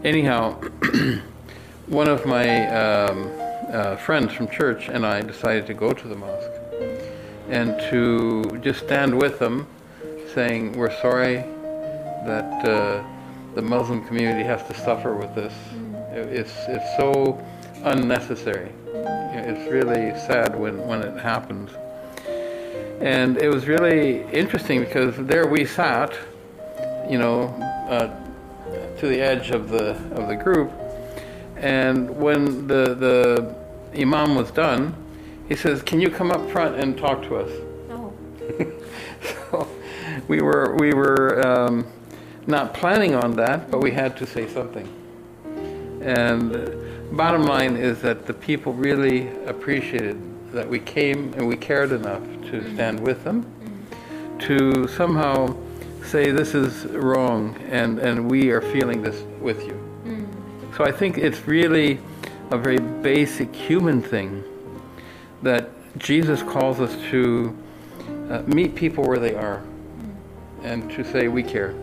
anyhow, 0.03 0.61
one 1.87 2.09
of 2.09 2.27
my 2.27 2.67
um, 2.69 3.31
uh, 3.73 3.97
friends 3.97 4.33
from 4.33 4.49
church 4.49 4.89
and 4.89 5.07
I 5.07 5.21
decided 5.21 5.67
to 5.69 5.75
go 5.75 5.93
to 5.93 6.09
the 6.09 6.17
mosque 6.17 6.51
and 7.49 7.79
to 7.91 8.59
just 8.63 8.85
stand 8.85 9.17
with 9.17 9.39
them, 9.39 9.67
saying, 10.35 10.73
We're 10.73 10.95
sorry 11.01 11.37
that 12.27 12.69
uh, 12.69 13.05
the 13.55 13.63
Muslim 13.63 14.05
community 14.07 14.45
has 14.45 14.67
to 14.69 14.75
suffer 14.75 15.15
with 15.15 15.35
this. 15.35 15.55
It's, 16.11 16.53
it's 16.69 16.97
so 16.97 17.43
unnecessary. 17.85 18.73
It's 18.87 19.71
really 19.71 20.11
sad 20.27 20.59
when, 20.59 20.79
when 20.87 21.03
it 21.03 21.19
happens. 21.21 21.71
And 23.01 23.39
it 23.39 23.49
was 23.49 23.67
really 23.69 24.23
interesting 24.33 24.81
because 24.81 25.17
there 25.17 25.47
we 25.47 25.65
sat 25.65 26.13
you 27.09 27.19
know, 27.19 27.45
uh, 27.89 28.09
to 28.99 29.09
the 29.09 29.21
edge 29.21 29.51
of 29.51 29.71
the 29.71 29.91
of 30.15 30.29
the 30.29 30.37
group. 30.37 30.71
And 31.57 32.11
when 32.17 32.67
the 32.67 32.95
the 32.95 34.01
imam 34.01 34.35
was 34.35 34.51
done, 34.51 34.95
he 35.49 35.57
says, 35.57 35.83
"Can 35.83 36.01
you 36.01 36.11
come 36.11 36.31
up 36.31 36.49
front 36.51 36.77
and 36.77 36.97
talk 36.97 37.23
to 37.23 37.37
us?" 37.37 37.51
Oh. 37.91 38.13
so 39.23 39.69
we 40.29 40.43
were 40.43 40.77
we 40.79 40.93
were 40.93 41.47
um, 41.47 41.87
not 42.47 42.75
planning 42.75 43.15
on 43.15 43.35
that, 43.37 43.71
but 43.71 43.81
we 43.81 43.91
had 43.91 44.17
to 44.19 44.27
say 44.27 44.49
something. 44.49 44.87
And 46.03 46.55
bottom 47.13 47.43
line 47.43 47.77
is 47.77 48.01
that 48.03 48.27
the 48.27 48.35
people 48.35 48.73
really 48.73 49.29
appreciated 49.45 50.21
that 50.53 50.69
we 50.69 50.79
came 50.79 51.33
and 51.35 51.47
we 51.47 51.57
cared 51.57 51.93
enough 51.93 52.23
to 52.51 52.75
stand 52.75 53.01
with 53.01 53.25
them, 53.25 53.45
to 54.41 54.89
somehow 54.89 55.57
say 56.05 56.31
this 56.31 56.55
is 56.55 56.87
wrong 56.87 57.57
and, 57.71 57.99
and 57.99 58.31
we 58.31 58.51
are 58.51 58.61
feeling 58.61 59.03
this 59.03 59.23
with 59.41 59.67
you. 59.67 59.75
Mm. 60.05 60.77
So 60.77 60.85
I 60.85 60.93
think 60.93 61.19
it's 61.19 61.47
really 61.47 61.99
a 62.51 62.57
very 62.57 62.79
basic 62.79 63.55
human 63.55 64.01
thing 64.01 64.43
that 65.43 65.71
Jesus 65.99 66.43
calls 66.43 66.81
us 66.81 66.95
to 67.11 67.57
uh, 68.31 68.43
meet 68.47 68.75
people 68.75 69.05
where 69.05 69.19
they 69.19 69.35
are. 69.35 69.63
and 70.63 70.91
to 70.91 71.05
say 71.05 71.29
we 71.29 71.43
care. 71.43 71.75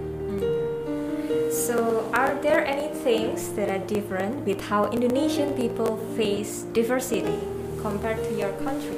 So, 1.56 2.12
are 2.14 2.36
there 2.42 2.66
any 2.66 2.94
things 2.94 3.54
that 3.54 3.70
are 3.70 3.80
different 3.88 4.46
with 4.46 4.60
how 4.60 4.92
Indonesian 4.92 5.54
people 5.54 5.96
face 6.18 6.64
diversity 6.74 7.40
compared 7.82 8.18
to 8.18 8.38
your 8.38 8.52
country? 8.60 8.98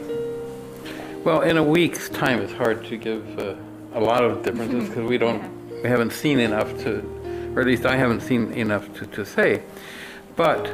Well, 1.24 1.42
in 1.42 1.58
a 1.58 1.64
week's 1.64 2.10
time, 2.10 2.42
it's 2.42 2.52
hard 2.52 2.84
to 2.88 2.98
give 2.98 3.38
uh, 3.38 3.54
a 3.94 4.00
lot 4.00 4.24
of 4.24 4.42
differences 4.42 4.90
because 4.90 5.08
we 5.08 5.20
don't, 5.20 5.44
we 5.84 5.88
haven't 5.88 6.12
seen 6.12 6.40
enough 6.40 6.76
to, 6.80 7.54
or 7.56 7.62
at 7.62 7.68
least 7.68 7.86
I 7.86 7.96
haven't 7.96 8.22
seen 8.22 8.52
enough 8.54 8.92
to, 8.96 9.06
to 9.06 9.24
say. 9.24 9.62
But 10.36 10.68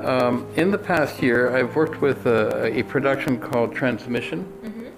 um, 0.00 0.48
in 0.56 0.72
the 0.72 0.78
past 0.78 1.22
year, 1.22 1.56
I've 1.56 1.76
worked 1.76 2.00
with 2.00 2.26
a, 2.26 2.76
a 2.76 2.82
production 2.82 3.38
called 3.38 3.72
Transmission, 3.72 4.92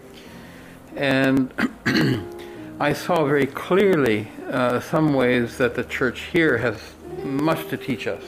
and 0.97 1.53
I 2.83 2.95
saw 2.95 3.25
very 3.25 3.47
clearly 3.47 4.27
uh, 4.51 4.81
some 4.81 5.14
ways 5.14 5.57
that 5.59 5.77
the 5.77 5.85
church 5.85 6.23
here 6.33 6.59
has 6.59 6.77
much 7.23 7.68
to 7.68 7.77
teach 7.77 8.09
us. 8.09 8.25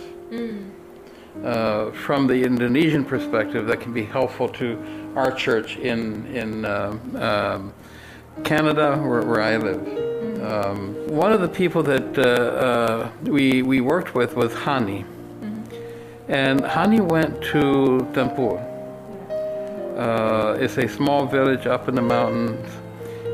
Uh, 1.43 1.90
from 1.90 2.29
the 2.29 2.40
Indonesian 2.45 3.05
perspective, 3.05 3.67
that 3.67 3.81
can 3.81 3.93
be 3.93 4.05
helpful 4.05 4.49
to 4.51 4.79
our 5.17 5.33
church 5.33 5.77
in 5.79 6.25
in 6.27 6.64
uh, 6.64 6.97
um, 7.17 7.75
Canada, 8.45 8.97
where, 8.97 9.23
where 9.23 9.43
I 9.43 9.57
live. 9.57 9.83
Um, 10.40 10.79
one 11.09 11.33
of 11.33 11.40
the 11.40 11.49
people 11.49 11.83
that 11.83 12.17
uh, 12.17 12.23
uh, 12.23 13.11
we 13.25 13.62
we 13.62 13.81
worked 13.81 14.14
with 14.14 14.37
was 14.37 14.53
Hani, 14.53 15.05
and 16.29 16.61
Hani 16.61 17.01
went 17.01 17.43
to 17.51 18.07
Tempur. 18.14 18.62
Uh, 19.99 20.57
it's 20.61 20.79
a 20.79 20.87
small 20.87 21.27
village 21.27 21.67
up 21.67 21.88
in 21.88 21.97
the 21.97 22.03
mountains 22.17 22.71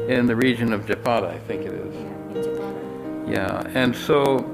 in 0.09 0.27
the 0.27 0.37
region 0.37 0.73
of 0.73 0.87
Jepara, 0.87 1.31
I 1.31 1.39
think 1.39 1.63
it 1.63 1.75
is. 1.75 1.95
Yeah, 1.95 2.01
in 2.01 2.35
Jepara. 2.35 3.33
Yeah, 3.33 3.71
and 3.75 3.95
so 3.95 4.45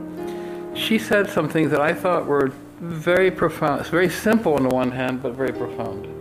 she 0.74 0.98
said 0.98 1.28
some 1.28 1.48
things 1.48 1.70
that 1.70 1.80
I 1.80 1.94
thought 1.94 2.26
were 2.26 2.52
very 2.80 3.30
profound. 3.30 3.80
It's 3.80 3.90
very 3.90 4.10
simple 4.10 4.54
on 4.54 4.62
the 4.62 4.74
one 4.74 4.90
hand, 4.90 5.22
but 5.22 5.32
very 5.32 5.52
profound. 5.52 6.12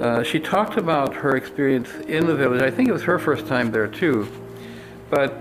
Uh, 0.00 0.22
she 0.22 0.38
talked 0.38 0.76
about 0.76 1.12
her 1.14 1.36
experience 1.36 1.92
in 2.06 2.26
the 2.26 2.34
village. 2.34 2.62
I 2.62 2.70
think 2.70 2.88
it 2.88 2.92
was 2.92 3.02
her 3.02 3.18
first 3.18 3.46
time 3.46 3.72
there 3.72 3.88
too, 3.88 4.28
but 5.10 5.36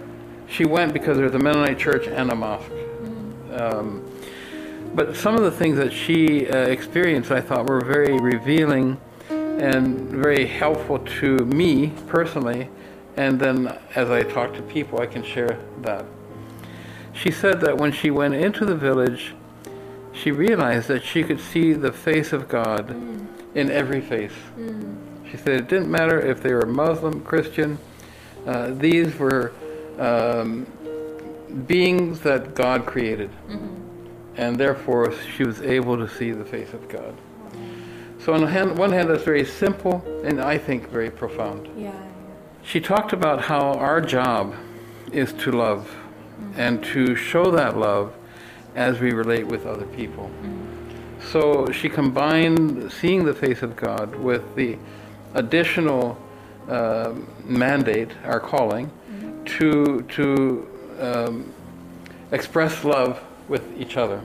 she 0.49 0.65
went 0.65 0.93
because 0.93 1.17
there's 1.17 1.35
a 1.35 1.39
Mennonite 1.39 1.77
church 1.77 2.07
and 2.07 2.31
a 2.31 2.35
mosque. 2.35 2.71
Um, 3.53 4.03
but 4.95 5.15
some 5.15 5.35
of 5.35 5.43
the 5.43 5.51
things 5.51 5.77
that 5.77 5.93
she 5.93 6.49
uh, 6.49 6.57
experienced, 6.57 7.31
I 7.31 7.39
thought, 7.39 7.69
were 7.69 7.81
very 7.81 8.19
revealing 8.19 8.99
and 9.59 10.09
very 10.09 10.45
helpful 10.45 10.99
to 11.19 11.37
me 11.37 11.93
personally. 12.07 12.69
And 13.15 13.39
then 13.39 13.77
as 13.95 14.09
I 14.09 14.23
talk 14.23 14.53
to 14.53 14.61
people, 14.61 15.01
I 15.01 15.07
can 15.07 15.23
share 15.23 15.59
that. 15.81 16.05
She 17.13 17.31
said 17.31 17.61
that 17.61 17.77
when 17.77 17.91
she 17.91 18.11
went 18.11 18.35
into 18.35 18.63
the 18.65 18.75
village, 18.75 19.33
she 20.13 20.31
realized 20.31 20.87
that 20.87 21.03
she 21.03 21.23
could 21.23 21.39
see 21.39 21.73
the 21.73 21.91
face 21.91 22.31
of 22.33 22.47
God 22.47 22.91
in 23.55 23.71
every 23.71 24.01
face. 24.01 24.33
She 25.29 25.37
said 25.37 25.59
it 25.59 25.67
didn't 25.67 25.89
matter 25.89 26.19
if 26.19 26.41
they 26.41 26.53
were 26.53 26.65
Muslim, 26.65 27.21
Christian, 27.21 27.79
uh, 28.45 28.71
these 28.71 29.17
were 29.17 29.51
um, 29.99 30.65
beings 31.65 32.21
that 32.21 32.55
God 32.55 32.85
created. 32.85 33.29
And 34.37 34.57
therefore, 34.57 35.11
she 35.35 35.43
was 35.43 35.61
able 35.61 35.97
to 35.97 36.07
see 36.07 36.31
the 36.31 36.45
face 36.45 36.73
of 36.73 36.87
God. 36.87 37.15
So, 38.27 38.33
on 38.33 38.45
hand, 38.45 38.77
one 38.77 38.91
hand, 38.91 39.09
that's 39.09 39.23
very 39.23 39.45
simple 39.45 40.03
and 40.25 40.41
I 40.41 40.57
think 40.57 40.89
very 40.89 41.09
profound. 41.09 41.69
Yeah, 41.77 41.93
She 42.61 42.81
talked 42.81 43.13
about 43.13 43.39
how 43.41 43.71
our 43.75 44.01
job 44.01 44.53
is 45.13 45.31
to 45.43 45.53
love 45.53 45.95
and 46.57 46.83
to 46.83 47.15
show 47.15 47.49
that 47.51 47.77
love 47.77 48.13
as 48.75 48.99
we 48.99 49.13
relate 49.13 49.47
with 49.47 49.65
other 49.65 49.85
people. 49.85 50.29
So 51.31 51.71
she 51.71 51.87
combined 51.87 52.91
seeing 52.91 53.23
the 53.23 53.33
face 53.33 53.61
of 53.61 53.77
God 53.77 54.13
with 54.15 54.55
the 54.55 54.77
additional 55.33 56.17
uh, 56.67 57.13
mandate, 57.45 58.11
our 58.25 58.41
calling, 58.41 58.91
to 59.45 60.01
to 60.01 60.67
um, 60.99 61.53
express 62.33 62.83
love 62.83 63.23
with 63.47 63.63
each 63.79 63.95
other. 63.95 64.19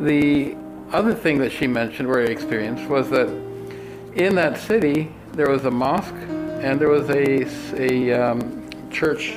The 0.00 0.54
other 0.92 1.14
thing 1.14 1.38
that 1.38 1.52
she 1.52 1.66
mentioned, 1.66 2.08
where 2.08 2.18
or 2.18 2.24
experienced, 2.24 2.88
was 2.88 3.10
that 3.10 3.28
in 4.14 4.34
that 4.36 4.58
city 4.58 5.12
there 5.32 5.50
was 5.50 5.64
a 5.64 5.70
mosque 5.70 6.14
and 6.14 6.80
there 6.80 6.88
was 6.88 7.08
a, 7.10 7.46
a 7.74 8.12
um, 8.12 8.68
church. 8.90 9.36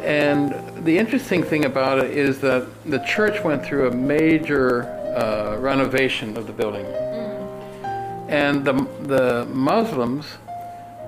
And 0.00 0.54
the 0.84 0.96
interesting 0.96 1.42
thing 1.42 1.64
about 1.64 1.98
it 1.98 2.10
is 2.10 2.40
that 2.40 2.66
the 2.84 2.98
church 3.00 3.42
went 3.42 3.64
through 3.64 3.88
a 3.88 3.94
major 3.94 4.84
uh, 5.16 5.56
renovation 5.58 6.36
of 6.36 6.46
the 6.46 6.52
building. 6.52 6.86
And 8.28 8.64
the, 8.64 8.72
the 9.02 9.46
Muslims 9.46 10.26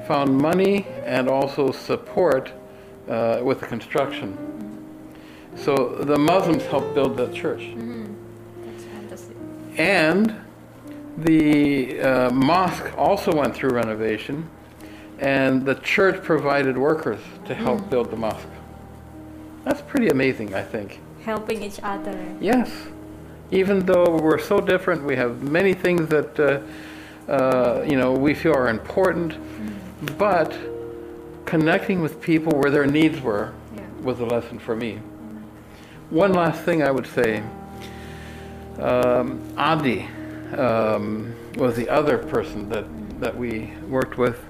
found 0.07 0.37
money 0.37 0.87
and 1.05 1.29
also 1.29 1.71
support 1.71 2.53
uh, 3.09 3.41
with 3.43 3.61
the 3.61 3.67
construction. 3.67 4.37
So 5.57 5.75
the 6.01 6.19
Muslims 6.19 6.63
helped 6.65 6.95
build 6.95 7.17
that 7.19 7.35
church. 7.35 7.63
fantastic. 7.63 7.98
And 9.79 10.35
the 11.17 12.01
uh, 12.01 12.31
mosque 12.31 12.97
also 12.99 13.33
went 13.35 13.55
through 13.55 13.71
renovation, 13.71 14.49
and 15.21 15.65
the 15.65 15.77
church 15.77 16.23
provided 16.23 16.77
workers 16.77 17.21
to 17.47 17.55
help 17.55 17.89
build 17.89 18.11
the 18.11 18.17
mosque. 18.17 18.49
That's 19.65 19.81
pretty 19.83 20.09
amazing, 20.09 20.55
I 20.55 20.63
think. 20.63 21.01
Helping 21.25 21.63
each 21.63 21.81
other. 21.83 22.19
Yes. 22.41 22.71
Even 23.51 23.87
though 23.87 24.19
we're 24.21 24.39
so 24.39 24.61
different, 24.61 25.05
we 25.05 25.17
have 25.17 25.43
many 25.43 25.75
things 25.75 26.09
that, 26.09 26.39
uh, 26.39 27.31
uh, 27.31 27.85
you 27.89 27.97
know, 27.97 28.13
we 28.13 28.35
feel 28.35 28.55
are 28.55 28.69
important, 28.69 29.35
but 30.19 30.57
connecting 31.45 32.03
with 32.03 32.21
people 32.21 32.53
where 32.59 32.71
their 32.71 32.87
needs 32.87 33.21
were 33.21 33.53
Yeah. 33.75 33.83
was 34.03 34.21
a 34.21 34.25
lesson 34.25 34.59
for 34.59 34.77
me. 34.77 35.01
One 36.11 36.33
last 36.33 36.63
thing 36.63 36.83
I 36.83 36.91
would 36.91 37.07
say 37.07 37.43
um, 38.79 39.43
Adi 39.57 40.09
um, 40.57 41.35
was 41.57 41.77
the 41.77 41.89
other 41.89 42.19
person 42.19 42.69
that, 42.69 42.87
that 43.21 43.37
we 43.37 43.73
worked 43.89 44.19
with. 44.19 44.45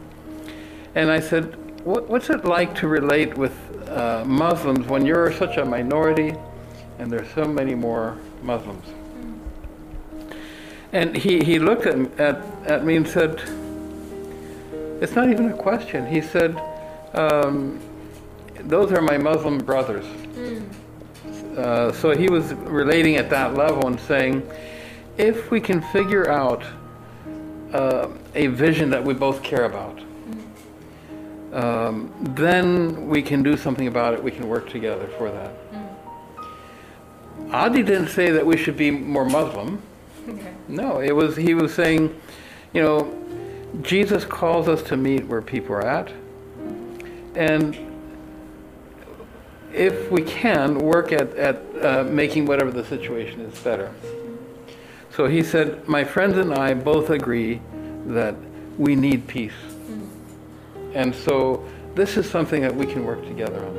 And 0.94 1.10
I 1.10 1.20
said, 1.20 1.56
what, 1.84 2.08
What's 2.08 2.30
it 2.30 2.44
like 2.44 2.74
to 2.76 2.88
relate 2.88 3.36
with 3.36 3.56
uh, 3.88 4.24
Muslims 4.26 4.86
when 4.86 5.06
you're 5.06 5.32
such 5.32 5.56
a 5.56 5.64
minority 5.64 6.34
and 6.98 7.10
there's 7.10 7.32
so 7.34 7.44
many 7.44 7.74
more 7.74 8.18
Muslims? 8.42 8.84
And 10.92 11.16
he, 11.16 11.40
he 11.44 11.58
looked 11.58 11.86
at, 11.86 11.96
at, 12.18 12.42
at 12.66 12.84
me 12.84 12.96
and 12.96 13.06
said, 13.06 13.42
It's 15.02 15.14
not 15.14 15.30
even 15.30 15.50
a 15.50 15.56
question. 15.56 16.06
He 16.06 16.20
said, 16.20 16.56
um, 17.14 17.80
Those 18.60 18.92
are 18.92 19.02
my 19.02 19.18
Muslim 19.18 19.58
brothers. 19.58 20.06
Uh, 21.58 21.90
so 21.90 22.16
he 22.16 22.28
was 22.28 22.54
relating 22.54 23.16
at 23.16 23.28
that 23.30 23.54
level 23.54 23.88
and 23.88 23.98
saying, 23.98 24.48
if 25.16 25.50
we 25.50 25.60
can 25.60 25.82
figure 25.90 26.30
out 26.30 26.62
uh, 27.72 28.08
a 28.36 28.46
vision 28.46 28.90
that 28.90 29.02
we 29.02 29.12
both 29.12 29.42
care 29.42 29.64
about, 29.64 29.98
um, 31.52 32.14
then 32.36 33.08
we 33.08 33.20
can 33.20 33.42
do 33.42 33.56
something 33.56 33.88
about 33.88 34.14
it. 34.14 34.22
We 34.22 34.30
can 34.30 34.46
work 34.48 34.70
together 34.70 35.08
for 35.18 35.32
that. 35.32 35.52
Adi 37.50 37.82
didn't 37.82 38.08
say 38.08 38.30
that 38.30 38.46
we 38.46 38.56
should 38.56 38.76
be 38.76 38.92
more 38.92 39.24
Muslim. 39.24 39.82
Okay. 40.28 40.52
No, 40.68 41.00
it 41.00 41.12
was 41.16 41.34
he 41.34 41.54
was 41.54 41.74
saying, 41.74 42.14
you 42.72 42.82
know, 42.82 43.12
Jesus 43.82 44.24
calls 44.24 44.68
us 44.68 44.80
to 44.84 44.96
meet 44.96 45.26
where 45.26 45.42
people 45.42 45.74
are 45.74 45.84
at, 45.84 46.12
and 47.34 47.87
if 49.72 50.10
we 50.10 50.22
can 50.22 50.78
work 50.78 51.12
at 51.12 51.34
at 51.36 51.62
uh, 51.82 52.04
making 52.04 52.46
whatever 52.46 52.70
the 52.70 52.84
situation 52.84 53.40
is 53.40 53.58
better. 53.60 53.92
So 55.10 55.26
he 55.26 55.42
said, 55.42 55.88
my 55.88 56.04
friends 56.04 56.36
and 56.36 56.54
I 56.54 56.74
both 56.74 57.10
agree 57.10 57.60
that 58.06 58.34
we 58.78 58.94
need 58.94 59.26
peace, 59.26 59.60
and 60.94 61.14
so 61.14 61.64
this 61.94 62.16
is 62.16 62.30
something 62.30 62.62
that 62.62 62.74
we 62.74 62.86
can 62.86 63.04
work 63.04 63.22
together 63.26 63.64
on. 63.64 63.76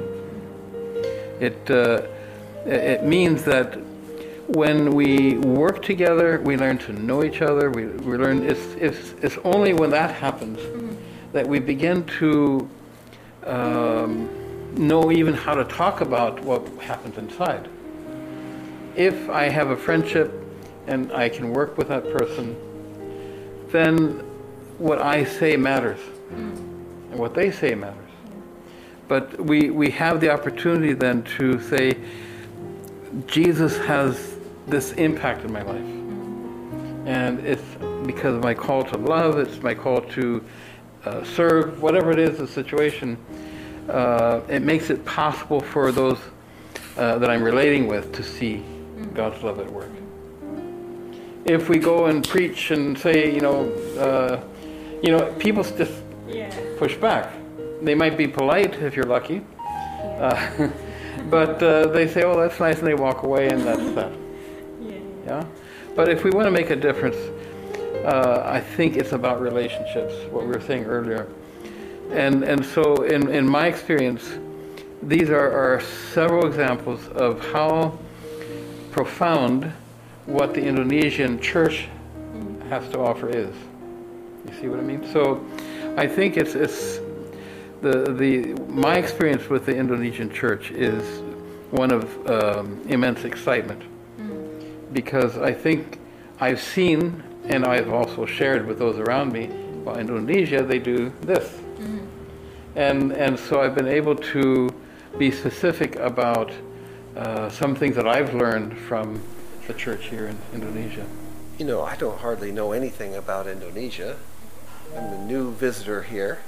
It 1.39 1.71
uh, 1.71 2.01
it 2.65 3.03
means 3.03 3.43
that 3.43 3.79
when 4.49 4.91
we 4.93 5.37
work 5.37 5.83
together, 5.83 6.41
we 6.41 6.57
learn 6.57 6.79
to 6.79 6.93
know 6.93 7.23
each 7.23 7.41
other. 7.41 7.69
We, 7.69 7.85
we 7.85 8.17
learn 8.17 8.43
it's, 8.43 8.73
it's, 8.79 9.13
it's 9.21 9.37
only 9.43 9.73
when 9.73 9.91
that 9.91 10.15
happens 10.15 10.59
that 11.33 11.47
we 11.47 11.59
begin 11.59 12.03
to 12.19 12.67
um, 13.45 14.27
know 14.77 15.11
even 15.11 15.33
how 15.33 15.55
to 15.55 15.63
talk 15.65 16.01
about 16.01 16.39
what 16.41 16.67
happens 16.79 17.17
inside. 17.17 17.69
If 18.95 19.29
I 19.29 19.49
have 19.49 19.69
a 19.69 19.77
friendship 19.77 20.33
and 20.87 21.11
I 21.11 21.29
can 21.29 21.51
work 21.51 21.77
with 21.77 21.87
that 21.89 22.03
person, 22.11 22.55
then 23.71 24.23
what 24.77 24.99
I 25.01 25.23
say 25.23 25.55
matters 25.55 25.99
and 26.31 27.17
what 27.17 27.33
they 27.33 27.51
say 27.51 27.75
matters. 27.75 28.09
But 29.07 29.39
we, 29.43 29.69
we 29.71 29.89
have 29.91 30.21
the 30.21 30.29
opportunity 30.29 30.93
then 30.93 31.23
to 31.37 31.59
say, 31.61 31.97
Jesus 33.25 33.77
has 33.79 34.37
this 34.67 34.91
impact 34.93 35.43
in 35.43 35.51
my 35.51 35.63
life. 35.63 35.85
And 37.07 37.39
it's 37.39 37.63
because 38.05 38.35
of 38.35 38.43
my 38.43 38.53
call 38.53 38.83
to 38.83 38.97
love, 38.97 39.39
it's 39.39 39.61
my 39.63 39.73
call 39.73 40.01
to 40.01 40.43
uh, 41.05 41.23
serve, 41.23 41.81
whatever 41.81 42.11
it 42.11 42.19
is, 42.19 42.37
the 42.37 42.47
situation. 42.47 43.17
Uh, 43.89 44.41
it 44.49 44.61
makes 44.61 44.89
it 44.89 45.03
possible 45.05 45.59
for 45.59 45.91
those 45.91 46.19
uh, 46.97 47.17
that 47.17 47.29
I'm 47.29 47.43
relating 47.43 47.87
with 47.87 48.11
to 48.13 48.23
see 48.23 48.63
God's 49.13 49.41
love 49.43 49.59
at 49.59 49.71
work. 49.71 49.89
If 51.45 51.69
we 51.69 51.79
go 51.79 52.05
and 52.05 52.27
preach 52.27 52.71
and 52.71 52.97
say, 52.97 53.33
you 53.33 53.41
know, 53.41 53.71
uh, 53.97 54.41
you 55.01 55.11
know, 55.11 55.33
people 55.39 55.63
just 55.63 55.93
Yeah. 56.27 56.51
push 56.77 56.95
back. 56.97 57.31
They 57.81 57.95
might 57.95 58.17
be 58.17 58.27
polite 58.27 58.75
if 58.81 58.95
you're 58.95 59.05
lucky, 59.07 59.41
uh, 60.19 60.69
but 61.29 61.63
uh, 61.63 61.87
they 61.87 62.07
say, 62.07 62.23
"Oh, 62.23 62.39
that's 62.39 62.59
nice," 62.59 62.79
and 62.79 62.87
they 62.87 62.93
walk 62.93 63.23
away, 63.23 63.47
and 63.47 63.61
that's 63.61 63.89
that. 63.95 64.11
Yeah. 64.81 64.95
Yeah. 65.25 65.43
But 65.95 66.09
if 66.09 66.23
we 66.23 66.29
want 66.31 66.45
to 66.45 66.51
make 66.51 66.69
a 66.69 66.75
difference, 66.75 67.17
uh, 68.05 68.43
I 68.45 68.59
think 68.59 68.95
it's 68.97 69.13
about 69.13 69.41
relationships. 69.41 70.13
What 70.31 70.43
we 70.45 70.49
were 70.51 70.61
saying 70.61 70.85
earlier, 70.85 71.27
and 72.11 72.43
and 72.43 72.65
so 72.65 73.03
in 73.03 73.29
in 73.29 73.47
my 73.49 73.67
experience, 73.67 74.37
these 75.01 75.29
are, 75.29 75.51
are 75.51 75.81
several 76.13 76.45
examples 76.45 77.07
of 77.09 77.39
how 77.51 77.97
profound 78.91 79.71
what 80.25 80.53
the 80.53 80.61
Indonesian 80.61 81.39
church 81.39 81.87
has 82.69 82.87
to 82.89 82.99
offer 82.99 83.29
is. 83.29 83.55
You 84.47 84.53
see 84.59 84.67
what 84.67 84.79
I 84.79 84.83
mean? 84.83 85.11
So, 85.11 85.43
I 85.97 86.07
think 86.07 86.37
it's 86.37 86.55
it's 86.55 86.99
the 87.81 88.13
the 88.13 88.53
my 88.67 88.95
experience 88.97 89.49
with 89.49 89.65
the 89.65 89.75
Indonesian 89.75 90.31
church 90.31 90.71
is 90.71 91.21
one 91.71 91.91
of 91.91 92.29
um, 92.29 92.81
immense 92.87 93.23
excitement 93.23 93.83
because 94.93 95.37
I 95.37 95.53
think 95.53 95.99
I've 96.39 96.59
seen 96.59 97.23
and 97.45 97.65
I've 97.65 97.89
also 97.89 98.25
shared 98.25 98.65
with 98.65 98.79
those 98.79 98.97
around 98.97 99.31
me. 99.31 99.47
Well, 99.83 99.97
Indonesia, 99.97 100.61
they 100.63 100.79
do 100.79 101.11
this, 101.21 101.59
and 102.79 103.11
and 103.11 103.37
so 103.37 103.61
I've 103.61 103.75
been 103.75 103.89
able 103.89 104.15
to 104.15 104.69
be 105.17 105.31
specific 105.31 105.97
about 105.97 106.49
uh, 107.15 107.49
some 107.49 107.75
things 107.75 107.97
that 107.97 108.07
I've 108.07 108.33
learned 108.33 108.77
from 108.77 109.21
the 109.67 109.73
church 109.73 110.05
here 110.05 110.27
in 110.27 110.37
Indonesia. 110.53 111.05
You 111.57 111.65
know, 111.65 111.81
I 111.83 111.97
don't 111.97 112.19
hardly 112.19 112.53
know 112.53 112.71
anything 112.71 113.15
about 113.15 113.47
Indonesia. 113.47 114.17
I'm 114.95 115.11
a 115.11 115.25
new 115.25 115.51
visitor 115.51 116.03
here, 116.03 116.39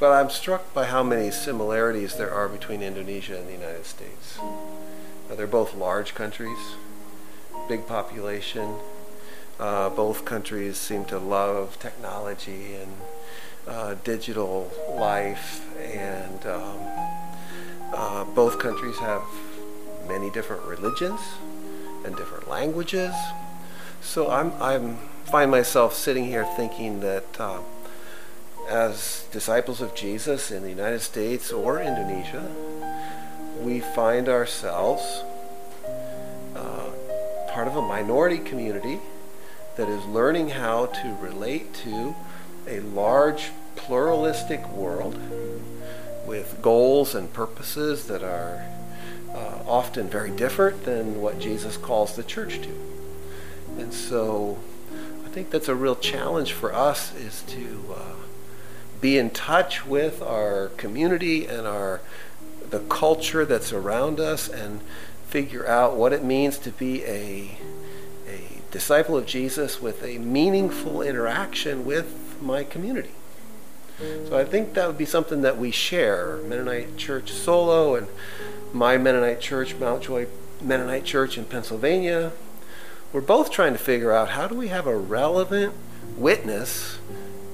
but 0.00 0.10
I'm 0.10 0.28
struck 0.28 0.74
by 0.74 0.86
how 0.86 1.04
many 1.04 1.30
similarities 1.30 2.16
there 2.16 2.32
are 2.32 2.48
between 2.48 2.82
Indonesia 2.82 3.38
and 3.38 3.46
the 3.46 3.52
United 3.52 3.86
States. 3.86 4.38
Now, 5.28 5.36
they're 5.36 5.46
both 5.46 5.74
large 5.74 6.16
countries, 6.16 6.58
big 7.68 7.86
population. 7.86 8.74
Uh, 9.60 9.88
both 9.88 10.24
countries 10.24 10.78
seem 10.78 11.04
to 11.04 11.18
love 11.18 11.78
technology 11.78 12.74
and 12.74 12.96
uh, 13.66 13.94
digital 14.04 14.70
life, 14.98 15.66
and 15.78 16.46
um, 16.46 16.78
uh, 17.92 18.24
both 18.24 18.58
countries 18.58 18.98
have 18.98 19.22
many 20.08 20.30
different 20.30 20.64
religions 20.64 21.20
and 22.04 22.16
different 22.16 22.48
languages. 22.48 23.14
So 24.00 24.30
I'm 24.30 24.52
I'm 24.60 24.98
find 25.24 25.50
myself 25.50 25.94
sitting 25.94 26.24
here 26.24 26.44
thinking 26.44 27.00
that 27.00 27.38
uh, 27.38 27.60
as 28.68 29.26
disciples 29.32 29.80
of 29.80 29.94
Jesus 29.94 30.50
in 30.50 30.62
the 30.62 30.70
United 30.70 31.00
States 31.00 31.52
or 31.52 31.80
Indonesia, 31.80 32.50
we 33.60 33.80
find 33.80 34.28
ourselves 34.28 35.22
uh, 36.56 36.90
part 37.52 37.68
of 37.68 37.76
a 37.76 37.82
minority 37.82 38.38
community 38.38 38.98
that 39.76 39.88
is 39.88 40.04
learning 40.06 40.50
how 40.50 40.86
to 40.86 41.16
relate 41.20 41.74
to 41.74 42.14
a 42.70 42.80
large 42.80 43.50
pluralistic 43.76 44.66
world 44.68 45.18
with 46.26 46.58
goals 46.62 47.14
and 47.14 47.32
purposes 47.32 48.06
that 48.06 48.22
are 48.22 48.64
uh, 49.34 49.62
often 49.66 50.08
very 50.08 50.30
different 50.30 50.84
than 50.84 51.20
what 51.20 51.40
Jesus 51.40 51.76
calls 51.76 52.14
the 52.14 52.22
church 52.22 52.60
to. 52.62 52.70
And 53.78 53.92
so 53.92 54.58
I 55.24 55.28
think 55.28 55.50
that's 55.50 55.68
a 55.68 55.74
real 55.74 55.96
challenge 55.96 56.52
for 56.52 56.74
us 56.74 57.14
is 57.14 57.42
to 57.48 57.94
uh, 57.96 58.14
be 59.00 59.18
in 59.18 59.30
touch 59.30 59.86
with 59.86 60.22
our 60.22 60.68
community 60.76 61.46
and 61.46 61.66
our 61.66 62.00
the 62.70 62.80
culture 62.80 63.44
that's 63.44 63.72
around 63.72 64.20
us 64.20 64.48
and 64.48 64.80
figure 65.26 65.66
out 65.66 65.96
what 65.96 66.12
it 66.12 66.22
means 66.22 66.58
to 66.58 66.70
be 66.70 67.04
a 67.04 67.58
a 68.28 68.60
disciple 68.70 69.16
of 69.16 69.26
Jesus 69.26 69.80
with 69.80 70.04
a 70.04 70.18
meaningful 70.18 71.02
interaction 71.02 71.84
with 71.84 72.29
my 72.40 72.64
community. 72.64 73.10
So 74.28 74.38
I 74.38 74.44
think 74.44 74.72
that 74.74 74.86
would 74.86 74.96
be 74.96 75.04
something 75.04 75.42
that 75.42 75.58
we 75.58 75.70
share. 75.70 76.38
Mennonite 76.46 76.96
Church 76.96 77.32
Solo 77.32 77.94
and 77.96 78.06
my 78.72 78.96
Mennonite 78.96 79.40
Church, 79.40 79.74
Mount 79.74 80.04
Joy 80.04 80.26
Mennonite 80.62 81.04
Church 81.04 81.36
in 81.36 81.44
Pennsylvania. 81.44 82.32
We're 83.12 83.20
both 83.20 83.50
trying 83.50 83.72
to 83.72 83.78
figure 83.78 84.12
out 84.12 84.30
how 84.30 84.46
do 84.46 84.54
we 84.54 84.68
have 84.68 84.86
a 84.86 84.96
relevant 84.96 85.74
witness 86.16 86.98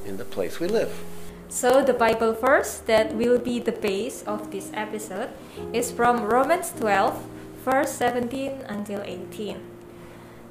in 0.05 0.19
the 0.19 0.25
place 0.25 0.61
we 0.61 0.69
live. 0.69 1.03
So 1.49 1.83
the 1.83 1.95
Bible 1.95 2.33
verse 2.33 2.79
that 2.87 3.15
will 3.15 3.39
be 3.39 3.59
the 3.59 3.73
base 3.73 4.23
of 4.23 4.51
this 4.51 4.71
episode 4.75 5.31
is 5.73 5.91
from 5.91 6.25
Romans 6.25 6.73
12, 6.79 7.23
verse 7.65 7.93
17 7.93 8.67
until 8.69 9.01
18. 9.03 9.59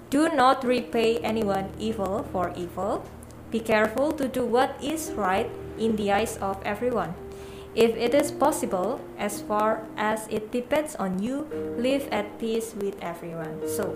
Do 0.09 0.29
not 0.29 0.63
repay 0.63 1.19
anyone 1.19 1.71
evil 1.79 2.27
for 2.31 2.53
evil. 2.55 3.05
Be 3.51 3.59
careful 3.59 4.11
to 4.13 4.27
do 4.27 4.45
what 4.45 4.75
is 4.81 5.11
right 5.11 5.49
in 5.77 5.95
the 5.95 6.11
eyes 6.11 6.37
of 6.37 6.61
everyone. 6.63 7.15
If 7.75 7.95
it 7.97 8.15
is 8.15 8.31
possible, 8.31 9.01
as 9.17 9.41
far 9.41 9.83
as 9.97 10.27
it 10.29 10.51
depends 10.51 10.95
on 10.95 11.19
you, 11.19 11.47
live 11.77 12.07
at 12.11 12.39
peace 12.39 12.73
with 12.73 12.95
everyone. 13.01 13.67
So, 13.67 13.95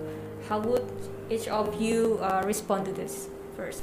how 0.49 0.59
would 0.59 0.83
each 1.29 1.47
of 1.47 1.79
you 1.79 2.19
uh, 2.21 2.43
respond 2.45 2.85
to 2.85 2.91
this 2.91 3.29
first? 3.55 3.81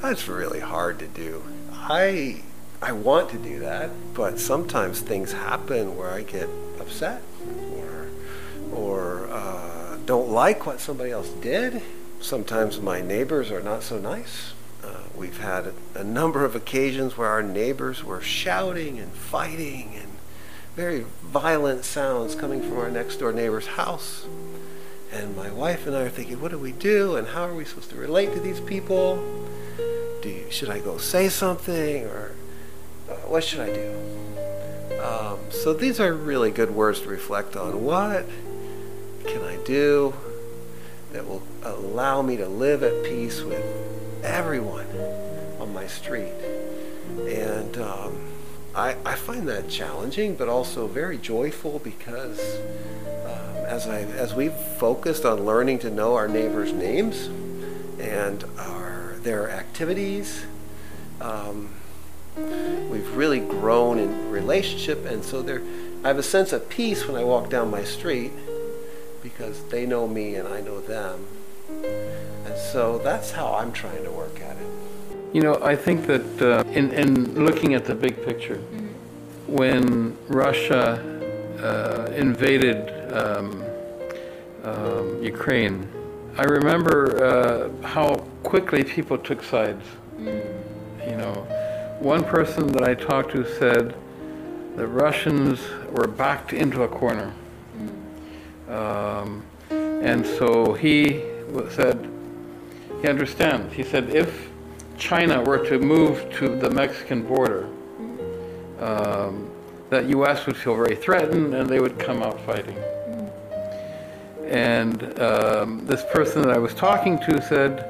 That's 0.00 0.28
really 0.28 0.60
hard 0.60 0.98
to 1.00 1.08
do. 1.08 1.42
I 1.72 2.42
I 2.80 2.92
want 2.92 3.30
to 3.30 3.38
do 3.38 3.60
that, 3.60 3.90
but 4.14 4.38
sometimes 4.38 5.00
things 5.00 5.32
happen 5.32 5.96
where 5.96 6.10
I 6.10 6.22
get 6.22 6.48
upset 6.78 7.22
or 7.74 8.08
or 8.70 9.28
uh, 9.30 9.98
don't 10.06 10.30
like 10.30 10.66
what 10.66 10.80
somebody 10.80 11.10
else 11.10 11.28
did. 11.42 11.82
Sometimes 12.20 12.80
my 12.80 13.00
neighbors 13.00 13.50
are 13.50 13.62
not 13.62 13.82
so 13.82 13.98
nice. 13.98 14.54
Uh, 14.82 14.88
we've 15.16 15.38
had 15.38 15.66
a, 15.66 15.74
a 16.00 16.04
number 16.04 16.44
of 16.44 16.56
occasions 16.56 17.16
where 17.16 17.28
our 17.28 17.42
neighbors 17.42 18.02
were 18.02 18.20
shouting 18.20 18.98
and 18.98 19.12
fighting 19.12 19.94
and 19.94 20.08
very 20.74 21.04
violent 21.22 21.84
sounds 21.84 22.34
coming 22.34 22.62
from 22.62 22.78
our 22.78 22.90
next 22.90 23.16
door 23.16 23.32
neighbor's 23.32 23.66
house. 23.66 24.26
And 25.12 25.36
my 25.36 25.50
wife 25.50 25.86
and 25.86 25.94
I 25.94 26.02
are 26.02 26.08
thinking, 26.08 26.40
what 26.40 26.50
do 26.50 26.58
we 26.58 26.72
do? 26.72 27.16
And 27.16 27.28
how 27.28 27.42
are 27.42 27.54
we 27.54 27.64
supposed 27.64 27.90
to 27.90 27.96
relate 27.96 28.32
to 28.32 28.40
these 28.40 28.60
people? 28.60 29.16
Do 30.22 30.28
you, 30.28 30.50
should 30.50 30.70
I 30.70 30.78
go 30.78 30.96
say 30.96 31.28
something 31.28 32.04
or 32.04 32.32
uh, 33.10 33.14
what 33.28 33.44
should 33.44 33.60
I 33.60 33.72
do? 33.72 33.94
Um, 35.02 35.38
so 35.50 35.74
these 35.74 36.00
are 36.00 36.12
really 36.14 36.50
good 36.50 36.70
words 36.70 37.00
to 37.00 37.08
reflect 37.08 37.56
on. 37.56 37.84
What 37.84 38.26
can 39.26 39.42
I 39.42 39.56
do 39.64 40.14
that 41.12 41.26
will 41.26 41.42
allow 41.62 42.22
me 42.22 42.36
to 42.38 42.48
live 42.48 42.82
at 42.82 43.04
peace 43.04 43.42
with 43.42 43.62
everyone 44.22 44.86
on 45.60 45.72
my 45.72 45.86
street? 45.86 46.32
And 47.28 47.76
um, 47.78 48.32
I, 48.74 48.96
I 49.04 49.14
find 49.16 49.48
that 49.48 49.68
challenging, 49.68 50.34
but 50.34 50.48
also 50.48 50.86
very 50.86 51.18
joyful 51.18 51.78
because 51.80 52.40
um, 53.26 53.64
as 53.66 53.86
I 53.86 54.00
as 54.00 54.34
we've 54.34 54.54
focused 54.54 55.24
on 55.24 55.44
learning 55.44 55.80
to 55.80 55.90
know 55.90 56.14
our 56.14 56.28
neighbors' 56.28 56.72
names 56.72 57.26
and 58.00 58.44
our 58.58 59.16
their 59.22 59.50
activities, 59.50 60.46
um, 61.20 61.68
we've 62.36 63.14
really 63.14 63.40
grown 63.40 63.98
in 63.98 64.30
relationship, 64.30 65.04
and 65.04 65.22
so 65.22 65.42
there, 65.42 65.62
I 66.02 66.08
have 66.08 66.18
a 66.18 66.22
sense 66.22 66.52
of 66.52 66.68
peace 66.68 67.06
when 67.06 67.16
I 67.16 67.24
walk 67.24 67.50
down 67.50 67.70
my 67.70 67.84
street 67.84 68.32
because 69.22 69.62
they 69.68 69.86
know 69.86 70.08
me 70.08 70.34
and 70.34 70.48
I 70.48 70.60
know 70.60 70.80
them, 70.80 71.26
so 72.72 72.96
that's 72.98 73.30
how 73.30 73.54
I'm 73.54 73.70
trying 73.70 74.02
to 74.02 74.10
work 74.10 74.40
at 74.40 74.56
it. 74.56 74.66
You 75.34 75.42
know, 75.42 75.62
I 75.62 75.76
think 75.76 76.06
that 76.06 76.42
uh, 76.42 76.64
in, 76.70 76.90
in 76.92 77.44
looking 77.44 77.74
at 77.74 77.84
the 77.84 77.94
big 77.94 78.24
picture, 78.24 78.58
when 79.46 80.16
Russia 80.28 80.98
uh, 81.62 82.10
invaded 82.12 83.12
um, 83.12 83.62
um, 84.64 85.22
Ukraine, 85.22 85.86
I 86.38 86.44
remember 86.44 86.98
uh, 87.22 87.86
how 87.86 88.14
quickly 88.42 88.82
people 88.84 89.18
took 89.18 89.42
sides. 89.42 89.84
You 90.18 91.16
know, 91.22 91.34
one 92.00 92.24
person 92.24 92.68
that 92.68 92.84
I 92.84 92.94
talked 92.94 93.32
to 93.32 93.44
said, 93.58 93.94
the 94.76 94.86
Russians 94.86 95.60
were 95.90 96.06
backed 96.06 96.54
into 96.54 96.84
a 96.84 96.88
corner. 96.88 97.34
Um, 98.68 99.44
and 99.70 100.24
so 100.24 100.72
he 100.72 101.22
said, 101.70 102.11
he 103.02 103.08
understands. 103.08 103.74
He 103.74 103.82
said, 103.82 104.10
if 104.10 104.48
China 104.96 105.42
were 105.42 105.58
to 105.66 105.80
move 105.80 106.32
to 106.34 106.56
the 106.56 106.70
Mexican 106.70 107.22
border, 107.22 107.68
um, 108.78 109.50
that 109.90 110.08
U.S. 110.08 110.46
would 110.46 110.56
feel 110.56 110.76
very 110.76 110.94
threatened 110.94 111.52
and 111.52 111.68
they 111.68 111.80
would 111.80 111.98
come 111.98 112.22
out 112.22 112.40
fighting. 112.46 112.78
And 114.46 115.18
um, 115.20 115.84
this 115.84 116.04
person 116.12 116.42
that 116.42 116.52
I 116.52 116.58
was 116.58 116.74
talking 116.74 117.18
to 117.20 117.42
said, 117.42 117.88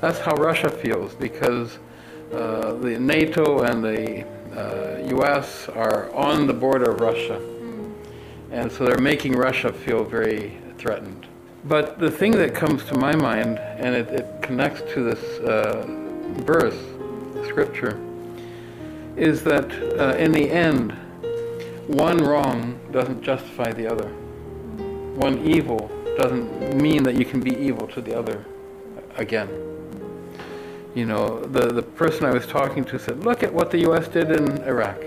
that's 0.00 0.18
how 0.18 0.34
Russia 0.36 0.70
feels 0.70 1.14
because 1.14 1.78
uh, 2.32 2.72
the 2.74 2.98
NATO 2.98 3.64
and 3.64 3.84
the 3.84 4.26
uh, 4.56 5.06
U.S. 5.08 5.68
are 5.68 6.10
on 6.14 6.46
the 6.46 6.54
border 6.54 6.92
of 6.92 7.00
Russia. 7.00 7.38
And 8.50 8.72
so 8.72 8.86
they're 8.86 8.98
making 8.98 9.32
Russia 9.32 9.72
feel 9.72 10.04
very 10.04 10.56
threatened. 10.78 11.26
But 11.66 11.98
the 11.98 12.10
thing 12.10 12.32
that 12.32 12.54
comes 12.54 12.84
to 12.86 12.98
my 12.98 13.16
mind, 13.16 13.58
and 13.58 13.94
it, 13.94 14.08
it 14.10 14.42
connects 14.42 14.82
to 14.92 15.02
this 15.02 15.22
uh, 15.40 15.86
verse, 16.44 16.78
scripture, 17.48 17.98
is 19.16 19.42
that 19.44 19.72
uh, 19.98 20.16
in 20.16 20.32
the 20.32 20.50
end, 20.50 20.92
one 21.86 22.18
wrong 22.18 22.78
doesn't 22.92 23.22
justify 23.22 23.72
the 23.72 23.86
other. 23.86 24.08
One 25.16 25.38
evil 25.38 25.90
doesn't 26.18 26.76
mean 26.76 27.02
that 27.04 27.16
you 27.16 27.24
can 27.24 27.40
be 27.40 27.56
evil 27.56 27.86
to 27.88 28.00
the 28.00 28.18
other 28.18 28.44
again. 29.16 29.48
You 30.94 31.06
know, 31.06 31.40
the, 31.40 31.72
the 31.72 31.82
person 31.82 32.24
I 32.24 32.30
was 32.30 32.46
talking 32.46 32.84
to 32.86 32.98
said, 32.98 33.24
look 33.24 33.42
at 33.42 33.52
what 33.52 33.70
the 33.70 33.78
U.S. 33.80 34.06
did 34.08 34.30
in 34.30 34.62
Iraq. 34.62 34.98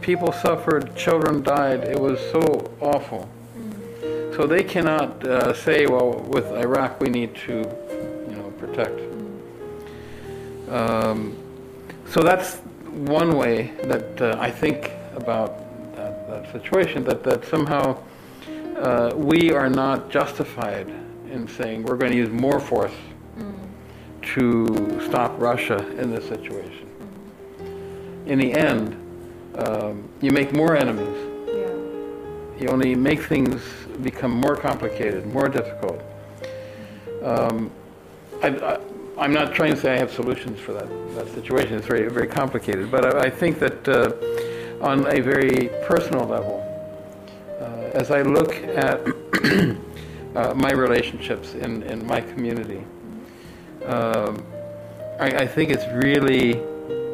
People 0.00 0.32
suffered, 0.32 0.94
children 0.94 1.42
died. 1.42 1.84
It 1.84 1.98
was 1.98 2.20
so 2.30 2.72
awful. 2.80 3.28
So 4.36 4.46
they 4.46 4.62
cannot 4.62 5.26
uh, 5.26 5.54
say, 5.54 5.86
well, 5.86 6.12
with 6.28 6.44
Iraq 6.52 7.00
we 7.00 7.08
need 7.08 7.34
to, 7.46 7.54
you 8.28 8.36
know, 8.36 8.52
protect. 8.58 9.00
Um, 10.70 11.34
so 12.06 12.20
that's 12.20 12.56
one 12.90 13.38
way 13.38 13.72
that 13.84 14.20
uh, 14.20 14.36
I 14.38 14.50
think 14.50 14.90
about 15.14 15.56
that, 15.96 16.28
that, 16.28 16.52
situation, 16.52 17.02
that, 17.04 17.24
that 17.24 17.46
somehow 17.46 17.96
uh, 18.76 19.12
we 19.16 19.52
are 19.52 19.70
not 19.70 20.10
justified 20.10 20.88
in 21.30 21.48
saying 21.48 21.84
we're 21.84 21.96
going 21.96 22.12
to 22.12 22.18
use 22.18 22.28
more 22.28 22.60
force 22.60 22.92
mm. 23.38 23.54
to 24.34 25.00
stop 25.08 25.32
Russia 25.40 25.78
in 25.98 26.10
this 26.10 26.28
situation. 26.28 26.90
Mm. 27.58 28.26
In 28.26 28.38
the 28.38 28.52
end, 28.52 28.96
um, 29.66 30.06
you 30.20 30.30
make 30.30 30.52
more 30.52 30.76
enemies. 30.76 31.16
Yeah. 31.46 32.60
You 32.60 32.68
only 32.68 32.94
make 32.94 33.22
things 33.22 33.62
become 34.02 34.30
more 34.30 34.56
complicated, 34.56 35.26
more 35.26 35.48
difficult. 35.48 36.02
Um, 37.22 37.70
I, 38.42 38.78
am 39.18 39.32
not 39.32 39.54
trying 39.54 39.74
to 39.74 39.80
say 39.80 39.94
I 39.94 39.98
have 39.98 40.12
solutions 40.12 40.60
for 40.60 40.72
that, 40.72 40.88
that 41.14 41.28
situation. 41.34 41.74
It's 41.74 41.86
very, 41.86 42.08
very 42.08 42.28
complicated. 42.28 42.90
But 42.90 43.16
I, 43.16 43.26
I 43.26 43.30
think 43.30 43.58
that 43.58 43.88
uh, 43.88 44.84
on 44.84 45.06
a 45.06 45.20
very 45.20 45.70
personal 45.86 46.26
level, 46.26 46.62
uh, 47.60 47.98
as 47.98 48.10
I 48.10 48.22
look 48.22 48.54
at 48.54 49.00
uh, 50.36 50.54
my 50.54 50.72
relationships 50.72 51.54
in, 51.54 51.82
in 51.84 52.06
my 52.06 52.20
community, 52.20 52.84
um, 53.86 54.44
I, 55.18 55.26
I, 55.26 55.46
think 55.46 55.70
it's 55.70 55.86
really 55.92 56.60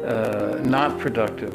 uh, 0.03 0.59
not 0.63 0.99
productive 0.99 1.53